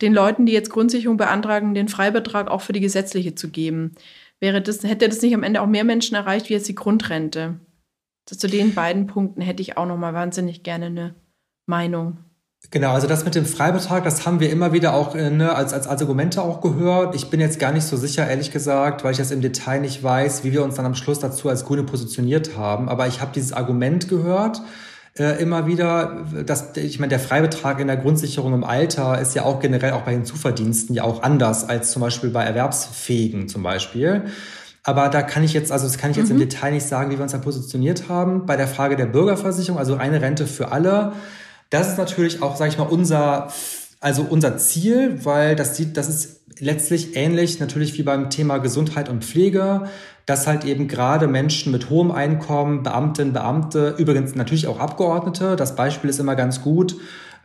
[0.00, 3.92] den Leuten, die jetzt Grundsicherung beantragen, den Freibetrag auch für die gesetzliche zu geben.
[4.40, 7.60] Wäre das, hätte das nicht am Ende auch mehr Menschen erreicht wie jetzt die Grundrente?
[8.26, 11.14] Das, zu den beiden Punkten hätte ich auch noch mal wahnsinnig gerne eine
[11.66, 12.18] Meinung.
[12.70, 15.72] Genau, also das mit dem Freibetrag, das haben wir immer wieder auch äh, ne, als,
[15.72, 17.14] als, Argumente auch gehört.
[17.14, 20.02] Ich bin jetzt gar nicht so sicher, ehrlich gesagt, weil ich das im Detail nicht
[20.02, 22.88] weiß, wie wir uns dann am Schluss dazu als Grüne positioniert haben.
[22.88, 24.62] Aber ich habe dieses Argument gehört
[25.18, 29.44] äh, immer wieder, dass ich meine, der Freibetrag in der Grundsicherung im Alter ist ja
[29.44, 33.62] auch generell auch bei den Zuverdiensten ja auch anders als zum Beispiel bei Erwerbsfähigen zum
[33.62, 34.22] Beispiel.
[34.84, 36.40] Aber da kann ich jetzt, also das kann ich jetzt mhm.
[36.40, 38.46] im Detail nicht sagen, wie wir uns da positioniert haben.
[38.46, 41.12] Bei der Frage der Bürgerversicherung, also eine Rente für alle,
[41.70, 43.48] das ist natürlich auch, sage ich mal, unser,
[44.02, 49.08] also unser Ziel, weil das sieht, das ist letztlich ähnlich natürlich wie beim Thema Gesundheit
[49.08, 49.88] und Pflege
[50.26, 55.74] dass halt eben gerade Menschen mit hohem Einkommen, Beamtinnen, Beamte, übrigens natürlich auch Abgeordnete, das
[55.74, 56.96] Beispiel ist immer ganz gut,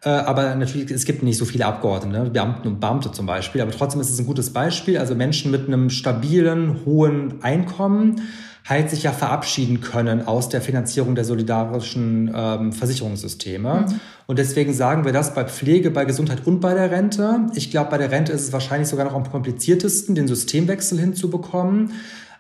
[0.04, 2.30] äh, aber natürlich, es gibt nicht so viele Abgeordnete, ne?
[2.30, 5.00] Beamten und Beamte zum Beispiel, aber trotzdem ist es ein gutes Beispiel.
[5.00, 8.22] Also Menschen mit einem stabilen, hohen Einkommen
[8.68, 13.86] halt sich ja verabschieden können aus der Finanzierung der solidarischen ähm, Versicherungssysteme.
[13.88, 14.00] Mhm.
[14.26, 17.48] Und deswegen sagen wir das bei Pflege, bei Gesundheit und bei der Rente.
[17.56, 21.94] Ich glaube, bei der Rente ist es wahrscheinlich sogar noch am kompliziertesten, den Systemwechsel hinzubekommen.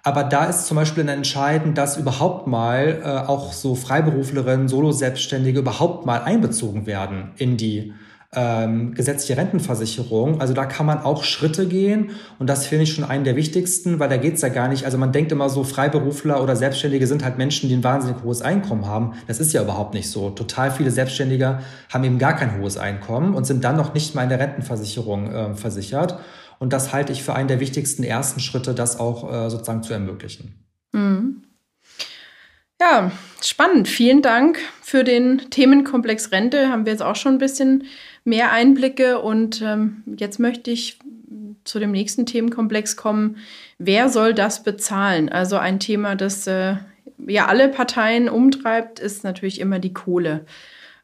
[0.03, 6.05] Aber da ist zum Beispiel entscheidend, dass überhaupt mal äh, auch so Freiberuflerinnen, Solo-Selbstständige überhaupt
[6.05, 7.93] mal einbezogen werden in die
[8.33, 10.41] ähm, gesetzliche Rentenversicherung.
[10.41, 13.99] Also da kann man auch Schritte gehen und das finde ich schon einen der wichtigsten,
[13.99, 14.85] weil da geht es ja gar nicht.
[14.85, 18.41] Also man denkt immer so, Freiberufler oder Selbstständige sind halt Menschen, die ein wahnsinnig hohes
[18.41, 19.13] Einkommen haben.
[19.27, 20.29] Das ist ja überhaupt nicht so.
[20.29, 21.59] Total viele Selbstständige
[21.91, 25.31] haben eben gar kein hohes Einkommen und sind dann noch nicht mal in der Rentenversicherung
[25.31, 26.19] äh, versichert.
[26.59, 29.93] Und das halte ich für einen der wichtigsten ersten Schritte, das auch äh, sozusagen zu
[29.93, 30.65] ermöglichen.
[30.91, 31.43] Mhm.
[32.79, 33.11] Ja,
[33.41, 33.87] spannend.
[33.87, 36.69] Vielen Dank für den Themenkomplex Rente.
[36.69, 37.85] Haben wir jetzt auch schon ein bisschen
[38.27, 39.19] mehr Einblicke.
[39.19, 40.99] Und ähm, jetzt möchte ich
[41.63, 43.37] zu dem nächsten Themenkomplex kommen.
[43.79, 45.29] Wer soll das bezahlen?
[45.29, 46.75] Also ein Thema, das äh,
[47.25, 50.45] ja alle Parteien umtreibt, ist natürlich immer die Kohle.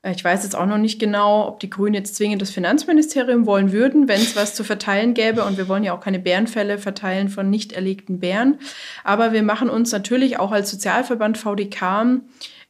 [0.05, 3.71] Ich weiß jetzt auch noch nicht genau, ob die Grünen jetzt zwingend das Finanzministerium wollen
[3.71, 5.45] würden, wenn es was zu verteilen gäbe.
[5.45, 8.59] Und wir wollen ja auch keine Bärenfälle verteilen von nicht erlegten Bären.
[9.05, 12.19] Aber wir machen uns natürlich auch als Sozialverband VDK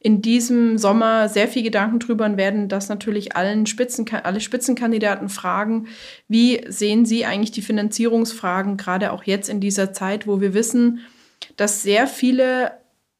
[0.04, 5.30] in diesem Sommer sehr viel Gedanken drüber und werden das natürlich allen Spitzen, alle Spitzenkandidaten
[5.30, 5.86] fragen.
[6.28, 11.00] Wie sehen Sie eigentlich die Finanzierungsfragen, gerade auch jetzt in dieser Zeit, wo wir wissen,
[11.56, 12.72] dass sehr viele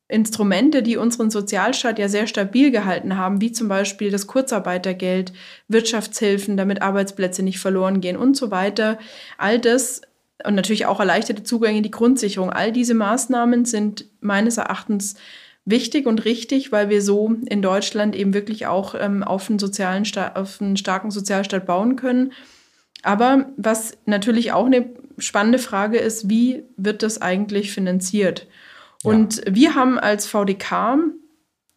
[0.09, 5.33] Instrumente, die unseren Sozialstaat ja sehr stabil gehalten haben, wie zum Beispiel das Kurzarbeitergeld,
[5.69, 8.99] Wirtschaftshilfen, damit Arbeitsplätze nicht verloren gehen und so weiter.
[9.39, 10.03] All das
[10.45, 12.51] und natürlich auch erleichterte Zugänge in die Grundsicherung.
[12.51, 15.15] All diese Maßnahmen sind meines Erachtens
[15.65, 20.05] wichtig und richtig, weil wir so in Deutschland eben wirklich auch ähm, auf, einen sozialen
[20.35, 22.33] auf einen starken Sozialstaat bauen können.
[23.03, 28.47] Aber was natürlich auch eine spannende Frage ist, wie wird das eigentlich finanziert?
[29.03, 29.11] Ja.
[29.11, 30.99] Und wir haben als VDK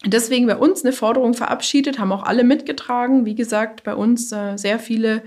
[0.06, 3.26] deswegen bei uns eine Forderung verabschiedet, haben auch alle mitgetragen.
[3.26, 5.24] Wie gesagt, bei uns äh, sehr viele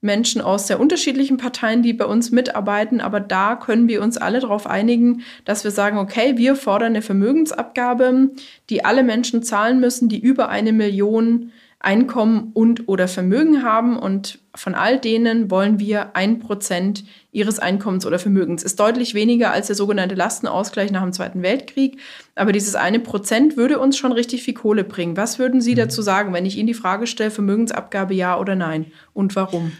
[0.00, 4.40] Menschen aus sehr unterschiedlichen Parteien, die bei uns mitarbeiten, aber da können wir uns alle
[4.40, 8.30] darauf einigen, dass wir sagen, okay, wir fordern eine Vermögensabgabe,
[8.70, 14.38] die alle Menschen zahlen müssen, die über eine Million Einkommen und oder Vermögen haben und
[14.54, 18.62] von all denen wollen wir ein Prozent ihres Einkommens oder Vermögens.
[18.62, 21.98] Ist deutlich weniger als der sogenannte Lastenausgleich nach dem Zweiten Weltkrieg.
[22.34, 25.16] Aber dieses eine Prozent würde uns schon richtig viel Kohle bringen.
[25.16, 25.78] Was würden Sie mhm.
[25.78, 28.92] dazu sagen, wenn ich Ihnen die Frage stelle, Vermögensabgabe ja oder nein?
[29.14, 29.72] Und warum?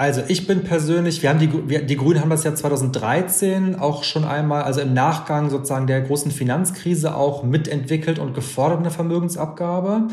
[0.00, 4.04] Also ich bin persönlich, wir haben die, wir, die Grünen haben das ja 2013 auch
[4.04, 10.06] schon einmal, also im Nachgang sozusagen der großen Finanzkrise auch mitentwickelt und gefordert eine Vermögensabgabe,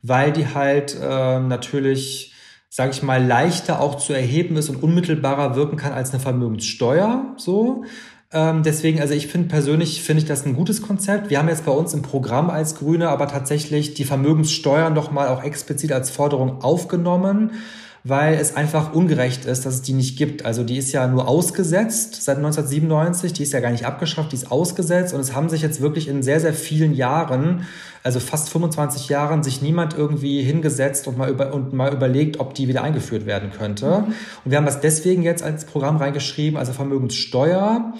[0.00, 2.32] weil die halt äh, natürlich,
[2.70, 7.34] sage ich mal, leichter auch zu erheben ist und unmittelbarer wirken kann als eine Vermögenssteuer.
[7.36, 7.84] So.
[8.32, 11.28] Ähm, deswegen, also ich finde persönlich, finde ich das ein gutes Konzept.
[11.28, 15.44] Wir haben jetzt bei uns im Programm als Grüne aber tatsächlich die Vermögenssteuer nochmal auch
[15.44, 17.50] explizit als Forderung aufgenommen
[18.08, 20.44] weil es einfach ungerecht ist, dass es die nicht gibt.
[20.44, 24.36] Also die ist ja nur ausgesetzt seit 1997, die ist ja gar nicht abgeschafft, die
[24.36, 27.66] ist ausgesetzt und es haben sich jetzt wirklich in sehr, sehr vielen Jahren,
[28.04, 32.54] also fast 25 Jahren, sich niemand irgendwie hingesetzt und mal, über, und mal überlegt, ob
[32.54, 33.86] die wieder eingeführt werden könnte.
[33.86, 34.14] Mhm.
[34.44, 37.92] Und wir haben das deswegen jetzt als Programm reingeschrieben, also Vermögenssteuer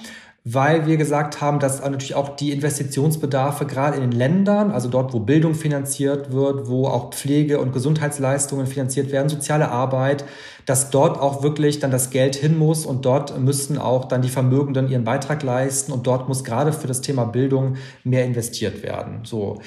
[0.49, 5.13] weil wir gesagt haben, dass natürlich auch die Investitionsbedarfe gerade in den Ländern, also dort,
[5.13, 10.25] wo Bildung finanziert wird, wo auch Pflege- und Gesundheitsleistungen finanziert werden, soziale Arbeit,
[10.65, 14.29] dass dort auch wirklich dann das Geld hin muss und dort müssen auch dann die
[14.29, 17.75] Vermögenden ihren Beitrag leisten und dort muss gerade für das Thema Bildung
[18.05, 19.23] mehr investiert werden.
[19.25, 19.59] So.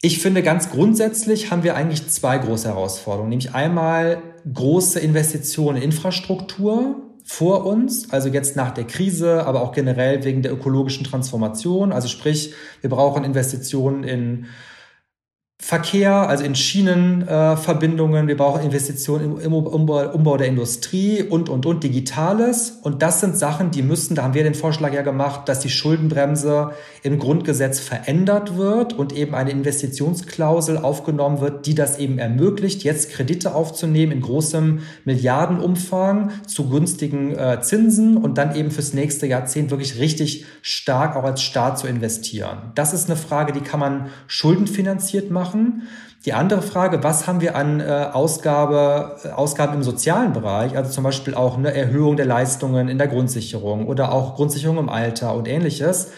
[0.00, 5.90] Ich finde, ganz grundsätzlich haben wir eigentlich zwei große Herausforderungen, nämlich einmal große Investitionen in
[5.90, 11.92] Infrastruktur, vor uns, also jetzt nach der Krise, aber auch generell wegen der ökologischen Transformation.
[11.92, 14.46] Also sprich, wir brauchen Investitionen in
[15.64, 21.66] Verkehr, also in Schienenverbindungen, äh, wir brauchen Investitionen im, Umbau, Umbau, der Industrie und, und,
[21.66, 22.80] und, Digitales.
[22.82, 25.70] Und das sind Sachen, die müssen, da haben wir den Vorschlag ja gemacht, dass die
[25.70, 26.72] Schuldenbremse
[27.04, 33.10] im Grundgesetz verändert wird und eben eine Investitionsklausel aufgenommen wird, die das eben ermöglicht, jetzt
[33.10, 39.70] Kredite aufzunehmen in großem Milliardenumfang zu günstigen äh, Zinsen und dann eben fürs nächste Jahrzehnt
[39.70, 42.72] wirklich richtig stark auch als Staat zu investieren.
[42.74, 45.88] Das ist eine Frage, die kann man schuldenfinanziert machen machen.
[46.24, 50.90] Die andere Frage, was haben wir an äh, Ausgabe, äh, Ausgaben im sozialen Bereich, also
[50.90, 55.34] zum Beispiel auch eine Erhöhung der Leistungen in der Grundsicherung oder auch Grundsicherung im Alter
[55.34, 56.12] und ähnliches.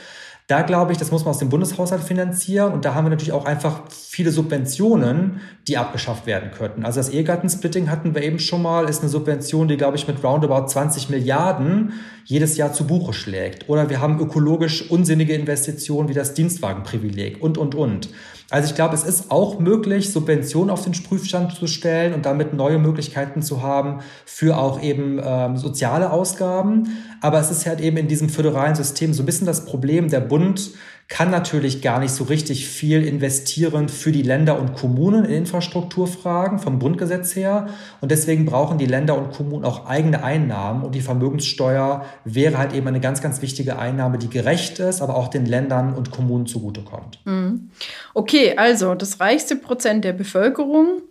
[0.46, 3.32] Da glaube ich, das muss man aus dem Bundeshaushalt finanzieren und da haben wir natürlich
[3.32, 6.84] auch einfach viele Subventionen, die abgeschafft werden könnten.
[6.84, 10.22] Also das Ehegattensplitting hatten wir eben schon mal, ist eine Subvention, die glaube ich mit
[10.22, 11.94] roundabout 20 Milliarden
[12.26, 13.70] jedes Jahr zu Buche schlägt.
[13.70, 18.10] Oder wir haben ökologisch unsinnige Investitionen wie das Dienstwagenprivileg und, und, und.
[18.50, 22.52] Also ich glaube, es ist auch möglich, Subventionen auf den Prüfstand zu stellen und damit
[22.52, 26.88] neue Möglichkeiten zu haben für auch eben ähm, soziale Ausgaben.
[27.20, 30.20] Aber es ist halt eben in diesem föderalen System so ein bisschen das Problem, der
[30.20, 30.72] Bund
[31.08, 36.58] kann natürlich gar nicht so richtig viel investieren für die Länder und Kommunen in Infrastrukturfragen
[36.58, 37.68] vom Grundgesetz her.
[38.00, 40.82] Und deswegen brauchen die Länder und Kommunen auch eigene Einnahmen.
[40.82, 45.16] Und die Vermögenssteuer wäre halt eben eine ganz, ganz wichtige Einnahme, die gerecht ist, aber
[45.16, 47.20] auch den Ländern und Kommunen zugutekommt.
[47.26, 47.70] Mhm.
[48.14, 51.02] Okay, also das reichste Prozent der Bevölkerung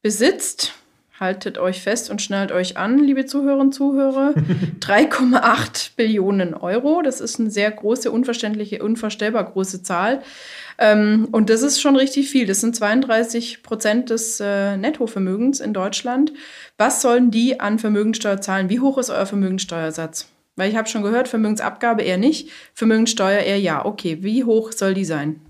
[0.00, 0.74] besitzt
[1.22, 4.34] haltet euch fest und schnallt euch an, liebe Zuhörerinnen und Zuhörer.
[4.80, 7.00] 3,8 Billionen Euro.
[7.00, 10.22] Das ist eine sehr große, unverständliche, unvorstellbar große Zahl.
[10.78, 12.46] Ähm, und das ist schon richtig viel.
[12.46, 16.32] Das sind 32 Prozent des äh, Nettovermögens in Deutschland.
[16.76, 18.68] Was sollen die an Vermögensteuer zahlen?
[18.68, 20.28] Wie hoch ist euer Vermögensteuersatz?
[20.56, 23.84] Weil ich habe schon gehört, Vermögensabgabe eher nicht, Vermögensteuer eher ja.
[23.86, 25.40] Okay, wie hoch soll die sein?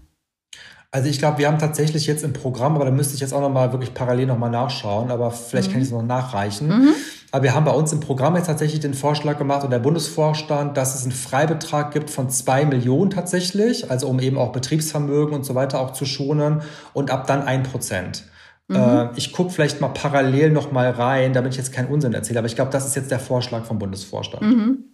[0.94, 3.40] Also ich glaube, wir haben tatsächlich jetzt im Programm, aber da müsste ich jetzt auch
[3.40, 5.72] nochmal wirklich parallel nochmal nachschauen, aber vielleicht mhm.
[5.72, 6.68] kann ich es noch nachreichen.
[6.68, 6.94] Mhm.
[7.30, 10.76] Aber wir haben bei uns im Programm jetzt tatsächlich den Vorschlag gemacht und der Bundesvorstand,
[10.76, 15.46] dass es einen Freibetrag gibt von zwei Millionen tatsächlich, also um eben auch Betriebsvermögen und
[15.46, 16.60] so weiter auch zu schonen
[16.92, 18.24] und ab dann ein Prozent.
[18.68, 18.76] Mhm.
[18.76, 22.48] Äh, ich gucke vielleicht mal parallel nochmal rein, damit ich jetzt keinen Unsinn erzähle, aber
[22.48, 24.42] ich glaube, das ist jetzt der Vorschlag vom Bundesvorstand.
[24.42, 24.84] Mhm.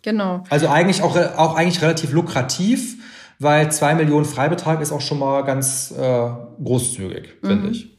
[0.00, 0.44] Genau.
[0.48, 2.96] Also eigentlich auch, auch eigentlich relativ lukrativ
[3.38, 6.30] weil zwei Millionen Freibetrag ist auch schon mal ganz äh,
[6.62, 7.70] großzügig, finde mhm.
[7.72, 7.96] ich.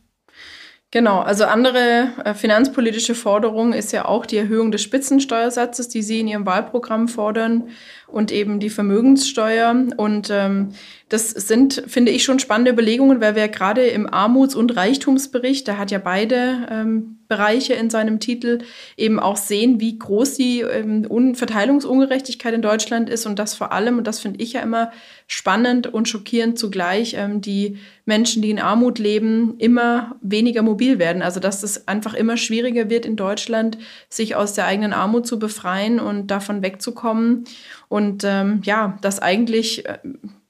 [0.90, 6.22] Genau, also andere äh, finanzpolitische Forderung ist ja auch die Erhöhung des Spitzensteuersatzes, die Sie
[6.22, 7.70] in Ihrem Wahlprogramm fordern
[8.08, 9.76] und eben die Vermögenssteuer.
[9.98, 10.70] Und ähm,
[11.10, 15.78] das sind, finde ich, schon spannende Überlegungen, weil wir gerade im Armuts- und Reichtumsbericht, der
[15.78, 18.60] hat ja beide ähm, Bereiche in seinem Titel,
[18.96, 23.98] eben auch sehen, wie groß die ähm, Verteilungsungerechtigkeit in Deutschland ist und das vor allem,
[23.98, 24.92] und das finde ich ja immer
[25.28, 31.22] spannend und schockierend zugleich, ähm, die Menschen, die in Armut leben, immer weniger mobil werden.
[31.22, 33.78] Also dass es einfach immer schwieriger wird in Deutschland,
[34.10, 37.44] sich aus der eigenen Armut zu befreien und davon wegzukommen.
[37.90, 40.00] Und ähm, ja, dass eigentlich äh,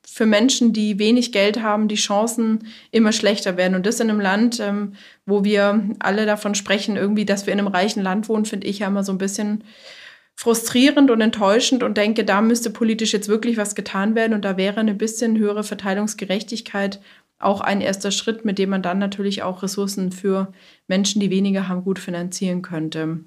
[0.05, 3.75] für Menschen, die wenig Geld haben, die Chancen immer schlechter werden.
[3.75, 4.93] Und das in einem Land, ähm,
[5.25, 8.79] wo wir alle davon sprechen, irgendwie, dass wir in einem reichen Land wohnen, finde ich
[8.79, 9.63] ja immer so ein bisschen
[10.35, 14.55] frustrierend und enttäuschend und denke, da müsste politisch jetzt wirklich was getan werden und da
[14.55, 16.99] wäre eine bisschen höhere Verteilungsgerechtigkeit
[17.39, 20.51] auch ein erster Schritt, mit dem man dann natürlich auch Ressourcen für
[20.87, 23.19] Menschen, die weniger haben, gut finanzieren könnte.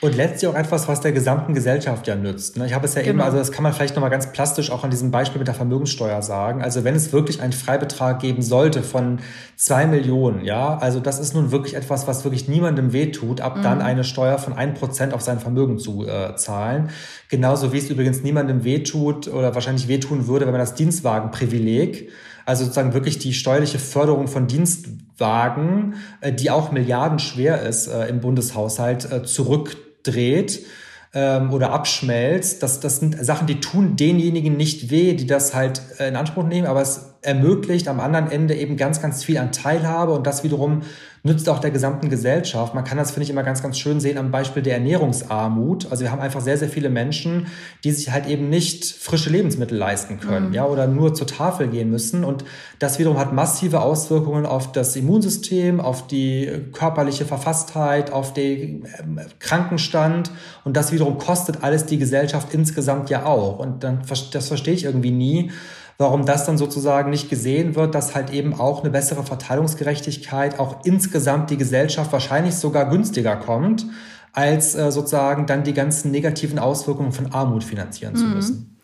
[0.00, 2.56] Und letztlich auch etwas, was der gesamten Gesellschaft ja nützt.
[2.56, 2.66] Ne?
[2.66, 3.14] Ich habe es ja genau.
[3.14, 5.56] eben, also das kann man vielleicht nochmal ganz plastisch auch an diesem Beispiel mit der
[5.56, 6.62] Vermögenssteuer sagen.
[6.62, 9.18] Also wenn es wirklich einen Freibetrag geben sollte von
[9.56, 13.62] zwei Millionen, ja, also das ist nun wirklich etwas, was wirklich niemandem wehtut, ab mhm.
[13.62, 16.90] dann eine Steuer von ein Prozent auf sein Vermögen zu äh, zahlen.
[17.28, 22.08] Genauso wie es übrigens niemandem wehtut oder wahrscheinlich wehtun würde, wenn man das Dienstwagenprivileg
[22.48, 28.20] also sozusagen wirklich die steuerliche Förderung von Dienstwagen, äh, die auch milliardenschwer ist äh, im
[28.20, 30.64] Bundeshaushalt, äh, zurückdreht
[31.12, 32.62] ähm, oder abschmelzt.
[32.62, 36.66] Das, das sind Sachen, die tun denjenigen nicht weh, die das halt in Anspruch nehmen,
[36.66, 40.82] aber es ermöglicht am anderen Ende eben ganz, ganz viel an Teilhabe und das wiederum
[41.24, 42.74] nützt auch der gesamten Gesellschaft.
[42.74, 45.90] Man kann das, finde ich, immer ganz, ganz schön sehen am Beispiel der Ernährungsarmut.
[45.90, 47.48] Also wir haben einfach sehr, sehr viele Menschen,
[47.82, 50.54] die sich halt eben nicht frische Lebensmittel leisten können, mhm.
[50.54, 52.24] ja, oder nur zur Tafel gehen müssen.
[52.24, 52.44] Und
[52.78, 59.20] das wiederum hat massive Auswirkungen auf das Immunsystem, auf die körperliche Verfasstheit, auf den ähm,
[59.40, 60.30] Krankenstand.
[60.64, 63.58] Und das wiederum kostet alles die Gesellschaft insgesamt ja auch.
[63.58, 64.02] Und dann,
[64.32, 65.50] das verstehe ich irgendwie nie
[65.98, 70.84] warum das dann sozusagen nicht gesehen wird, dass halt eben auch eine bessere Verteilungsgerechtigkeit auch
[70.84, 73.84] insgesamt die Gesellschaft wahrscheinlich sogar günstiger kommt,
[74.32, 78.18] als äh, sozusagen dann die ganzen negativen Auswirkungen von Armut finanzieren mhm.
[78.18, 78.78] zu müssen.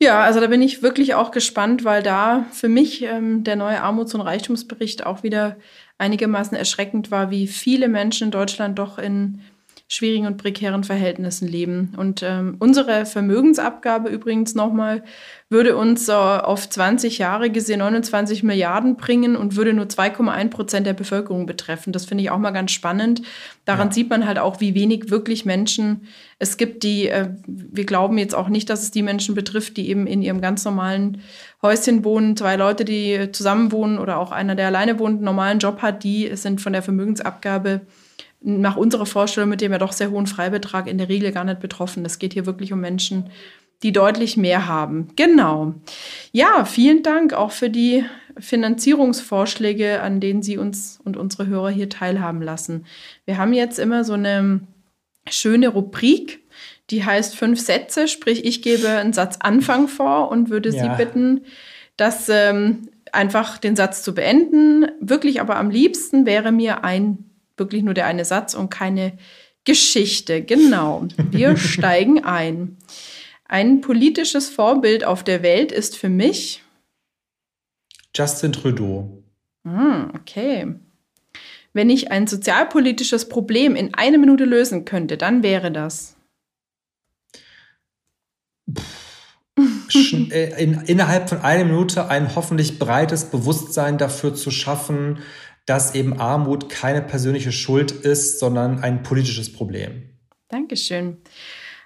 [0.00, 3.80] Ja, also da bin ich wirklich auch gespannt, weil da für mich ähm, der neue
[3.80, 5.56] Armuts- und Reichtumsbericht auch wieder
[5.98, 9.42] einigermaßen erschreckend war, wie viele Menschen in Deutschland doch in
[9.92, 11.92] schwierigen und prekären Verhältnissen leben.
[11.98, 15.02] Und ähm, unsere Vermögensabgabe übrigens nochmal
[15.50, 20.86] würde uns äh, auf 20 Jahre gesehen 29 Milliarden bringen und würde nur 2,1 Prozent
[20.86, 21.92] der Bevölkerung betreffen.
[21.92, 23.20] Das finde ich auch mal ganz spannend.
[23.66, 23.92] Daran ja.
[23.92, 28.34] sieht man halt auch, wie wenig wirklich Menschen es gibt, die, äh, wir glauben jetzt
[28.34, 31.20] auch nicht, dass es die Menschen betrifft, die eben in ihrem ganz normalen
[31.60, 35.58] Häuschen wohnen, zwei Leute, die zusammen wohnen oder auch einer, der alleine wohnt, einen normalen
[35.58, 37.82] Job hat, die sind von der Vermögensabgabe
[38.42, 41.60] nach unserer Vorstellung mit dem ja doch sehr hohen Freibetrag in der Regel gar nicht
[41.60, 42.04] betroffen.
[42.04, 43.30] Es geht hier wirklich um Menschen,
[43.82, 45.08] die deutlich mehr haben.
[45.16, 45.74] Genau.
[46.30, 48.04] Ja, vielen Dank auch für die
[48.38, 52.86] Finanzierungsvorschläge, an denen Sie uns und unsere Hörer hier teilhaben lassen.
[53.24, 54.60] Wir haben jetzt immer so eine
[55.28, 56.40] schöne Rubrik,
[56.90, 60.82] die heißt fünf Sätze, sprich ich gebe einen Satz Anfang vor und würde ja.
[60.82, 61.42] Sie bitten,
[61.96, 64.86] das ähm, einfach den Satz zu beenden.
[65.00, 69.18] Wirklich aber am liebsten wäre mir ein wirklich nur der eine Satz und keine
[69.64, 70.42] Geschichte.
[70.42, 71.06] Genau.
[71.30, 72.76] Wir steigen ein.
[73.44, 76.62] Ein politisches Vorbild auf der Welt ist für mich
[78.14, 79.22] Justin Trudeau.
[79.64, 80.74] Hm, okay.
[81.72, 86.16] Wenn ich ein sozialpolitisches Problem in einer Minute lösen könnte, dann wäre das.
[89.94, 95.18] Äh, in, innerhalb von einer Minute ein hoffentlich breites Bewusstsein dafür zu schaffen,
[95.66, 100.02] dass eben Armut keine persönliche Schuld ist, sondern ein politisches Problem.
[100.48, 101.18] Dankeschön.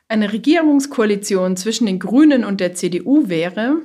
[0.09, 3.79] Eine Regierungskoalition zwischen den Grünen und der CDU wäre?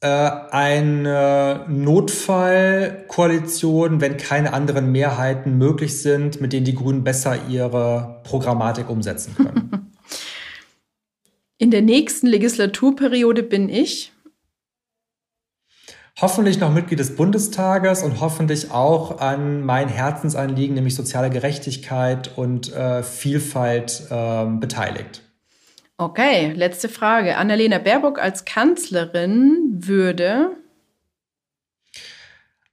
[0.00, 8.20] Äh, eine Notfallkoalition, wenn keine anderen Mehrheiten möglich sind, mit denen die Grünen besser ihre
[8.24, 9.70] Programmatik umsetzen können.
[11.60, 14.12] In der nächsten Legislaturperiode bin ich
[16.20, 22.72] hoffentlich noch Mitglied des Bundestages und hoffentlich auch an mein Herzensanliegen, nämlich soziale Gerechtigkeit und
[22.72, 25.22] äh, Vielfalt äh, beteiligt.
[25.96, 27.36] Okay, letzte Frage.
[27.36, 30.52] Annalena Baerbock als Kanzlerin würde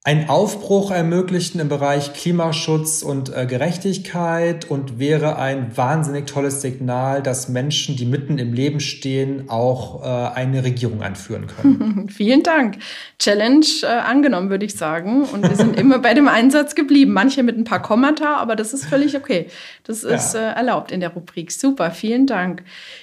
[0.05, 7.23] einen Aufbruch ermöglichen im Bereich Klimaschutz und äh, Gerechtigkeit und wäre ein wahnsinnig tolles Signal,
[7.23, 12.07] dass Menschen, die mitten im Leben stehen, auch äh, eine Regierung anführen können.
[12.15, 12.77] Vielen Dank.
[13.17, 15.23] Challenge äh, angenommen, würde ich sagen.
[15.23, 17.11] Und wir sind immer bei dem Einsatz geblieben.
[17.11, 19.47] Manche mit ein paar Kommata, aber das ist völlig okay.
[19.85, 20.51] Das ist ja.
[20.51, 21.51] Äh, erlaubt in der Rubrik.
[21.51, 22.61] Super, vielen Dank.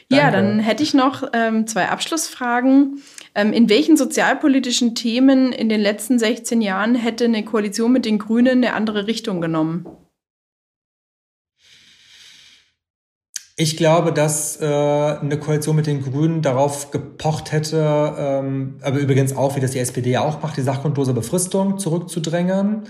[0.08, 0.24] Danke.
[0.24, 3.02] Ja, dann hätte ich noch ähm, zwei Abschlussfragen.
[3.34, 8.18] Ähm, in welchen sozialpolitischen Themen in den letzten 16 Jahren hätte eine Koalition mit den
[8.18, 9.86] Grünen eine andere Richtung genommen?
[13.56, 19.36] Ich glaube, dass äh, eine Koalition mit den Grünen darauf gepocht hätte, ähm, aber übrigens
[19.36, 22.84] auch, wie das die SPD auch macht, die sachgrundlose Befristung zurückzudrängen,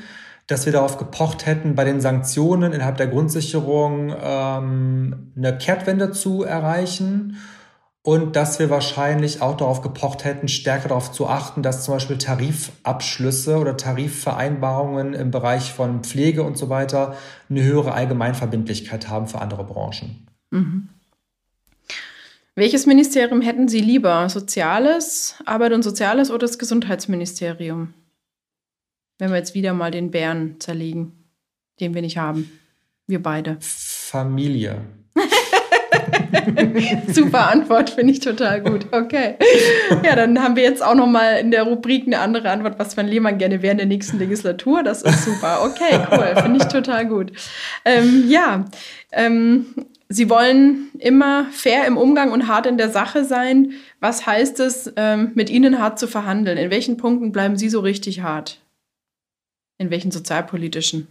[0.47, 6.43] dass wir darauf gepocht hätten, bei den Sanktionen innerhalb der Grundsicherung ähm, eine Kehrtwende zu
[6.43, 7.36] erreichen
[8.05, 12.18] und dass wir wahrscheinlich auch darauf gepocht hätten, stärker darauf zu achten, dass zum Beispiel
[12.18, 17.16] Tarifabschlüsse oder Tarifvereinbarungen im Bereich von Pflege und so weiter
[17.48, 20.26] eine höhere Allgemeinverbindlichkeit haben für andere Branchen.
[20.50, 20.88] Mhm.
[22.55, 24.28] Welches Ministerium hätten Sie lieber?
[24.28, 27.94] Soziales, Arbeit und Soziales oder das Gesundheitsministerium?
[29.18, 31.12] Wenn wir jetzt wieder mal den Bären zerlegen,
[31.80, 32.50] den wir nicht haben.
[33.07, 33.57] Wir beide.
[33.61, 34.82] Familie.
[37.09, 38.87] Super Antwort, finde ich total gut.
[38.91, 39.37] Okay.
[40.05, 42.97] Ja, dann haben wir jetzt auch noch mal in der Rubrik eine andere Antwort, was
[42.97, 44.83] Van Lehmann gerne während der nächsten Legislatur.
[44.83, 45.61] Das ist super.
[45.64, 46.43] Okay, cool.
[46.43, 47.33] Finde ich total gut.
[47.85, 48.64] Ähm, ja,
[49.12, 49.66] ähm,
[50.12, 53.72] Sie wollen immer fair im Umgang und hart in der Sache sein.
[53.99, 56.59] Was heißt es, ähm, mit Ihnen hart zu verhandeln?
[56.59, 58.61] In welchen Punkten bleiben Sie so richtig hart?
[59.78, 61.09] In welchen sozialpolitischen?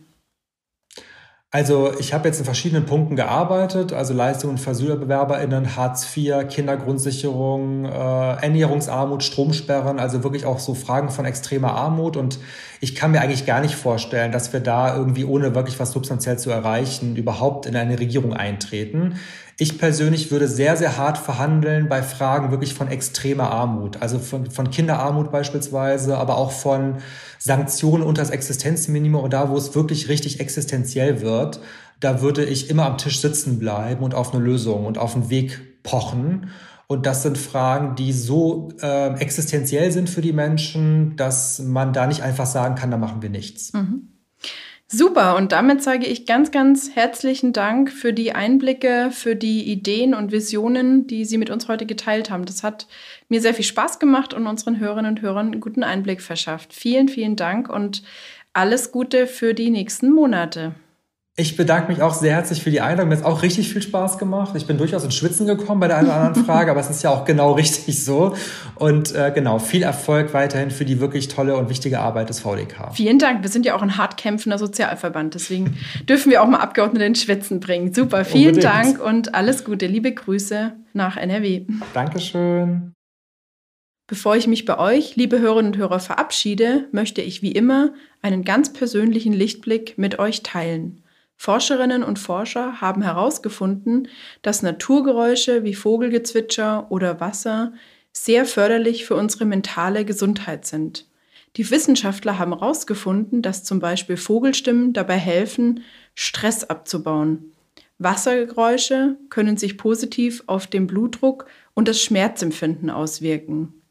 [1.53, 7.83] Also ich habe jetzt in verschiedenen Punkten gearbeitet, also Leistungen für AsylbewerberInnen, Hartz IV, Kindergrundsicherung,
[7.83, 12.15] äh, Ernährungsarmut, Stromsperren, also wirklich auch so Fragen von extremer Armut.
[12.15, 12.39] Und
[12.79, 16.39] ich kann mir eigentlich gar nicht vorstellen, dass wir da irgendwie ohne wirklich was substanziell
[16.39, 19.19] zu erreichen überhaupt in eine Regierung eintreten.
[19.61, 24.49] Ich persönlich würde sehr, sehr hart verhandeln bei Fragen wirklich von extremer Armut, also von,
[24.49, 26.95] von Kinderarmut beispielsweise, aber auch von
[27.37, 31.59] Sanktionen unter das Existenzminimum und da, wo es wirklich richtig existenziell wird,
[31.99, 35.29] da würde ich immer am Tisch sitzen bleiben und auf eine Lösung und auf einen
[35.29, 36.49] Weg pochen.
[36.87, 42.07] Und das sind Fragen, die so äh, existenziell sind für die Menschen, dass man da
[42.07, 43.73] nicht einfach sagen kann, da machen wir nichts.
[43.73, 44.07] Mhm.
[44.93, 50.13] Super, und damit sage ich ganz, ganz herzlichen Dank für die Einblicke, für die Ideen
[50.13, 52.43] und Visionen, die Sie mit uns heute geteilt haben.
[52.43, 52.87] Das hat
[53.29, 56.73] mir sehr viel Spaß gemacht und unseren Hörerinnen und Hörern einen guten Einblick verschafft.
[56.73, 58.03] Vielen, vielen Dank und
[58.51, 60.75] alles Gute für die nächsten Monate.
[61.37, 63.07] Ich bedanke mich auch sehr herzlich für die Einladung.
[63.07, 64.53] Mir hat auch richtig viel Spaß gemacht.
[64.57, 67.03] Ich bin durchaus ins Schwitzen gekommen bei der einen oder anderen Frage, aber es ist
[67.03, 68.35] ja auch genau richtig so.
[68.75, 72.93] Und äh, genau, viel Erfolg weiterhin für die wirklich tolle und wichtige Arbeit des VDK.
[72.93, 73.43] Vielen Dank.
[73.43, 75.77] Wir sind ja auch ein hart kämpfender Sozialverband, deswegen
[76.09, 77.93] dürfen wir auch mal Abgeordnete ins Schwitzen bringen.
[77.93, 78.65] Super, vielen Unbedingt.
[78.65, 79.87] Dank und alles Gute.
[79.87, 81.65] Liebe Grüße nach NRW.
[81.93, 82.91] Dankeschön.
[84.05, 88.43] Bevor ich mich bei euch, liebe Hörerinnen und Hörer, verabschiede, möchte ich wie immer einen
[88.43, 91.01] ganz persönlichen Lichtblick mit euch teilen.
[91.41, 94.09] Forscherinnen und Forscher haben herausgefunden,
[94.43, 97.73] dass Naturgeräusche wie Vogelgezwitscher oder Wasser
[98.13, 101.07] sehr förderlich für unsere mentale Gesundheit sind.
[101.57, 105.83] Die Wissenschaftler haben herausgefunden, dass zum Beispiel Vogelstimmen dabei helfen,
[106.13, 107.53] Stress abzubauen.
[107.97, 113.81] Wassergeräusche können sich positiv auf den Blutdruck und das Schmerzempfinden auswirken.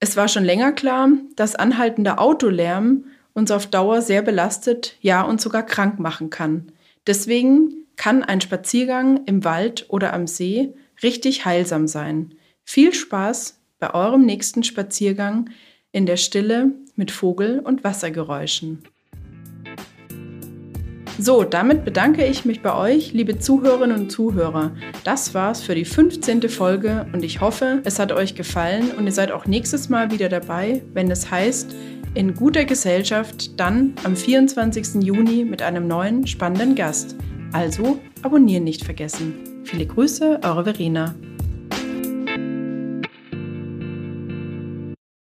[0.00, 5.42] Es war schon länger klar, dass anhaltender Autolärm uns auf Dauer sehr belastet, ja und
[5.42, 6.72] sogar krank machen kann.
[7.06, 12.34] Deswegen kann ein Spaziergang im Wald oder am See richtig heilsam sein.
[12.64, 15.50] Viel Spaß bei eurem nächsten Spaziergang
[15.92, 18.82] in der Stille mit Vogel- und Wassergeräuschen.
[21.18, 24.76] So, damit bedanke ich mich bei euch, liebe Zuhörerinnen und Zuhörer.
[25.02, 26.50] Das war's für die 15.
[26.50, 30.28] Folge und ich hoffe, es hat euch gefallen und ihr seid auch nächstes Mal wieder
[30.28, 31.74] dabei, wenn es heißt,
[32.16, 35.02] in guter Gesellschaft dann am 24.
[35.02, 37.14] Juni mit einem neuen spannenden Gast.
[37.52, 39.34] Also abonnieren nicht vergessen.
[39.64, 41.14] Viele Grüße, eure Verena.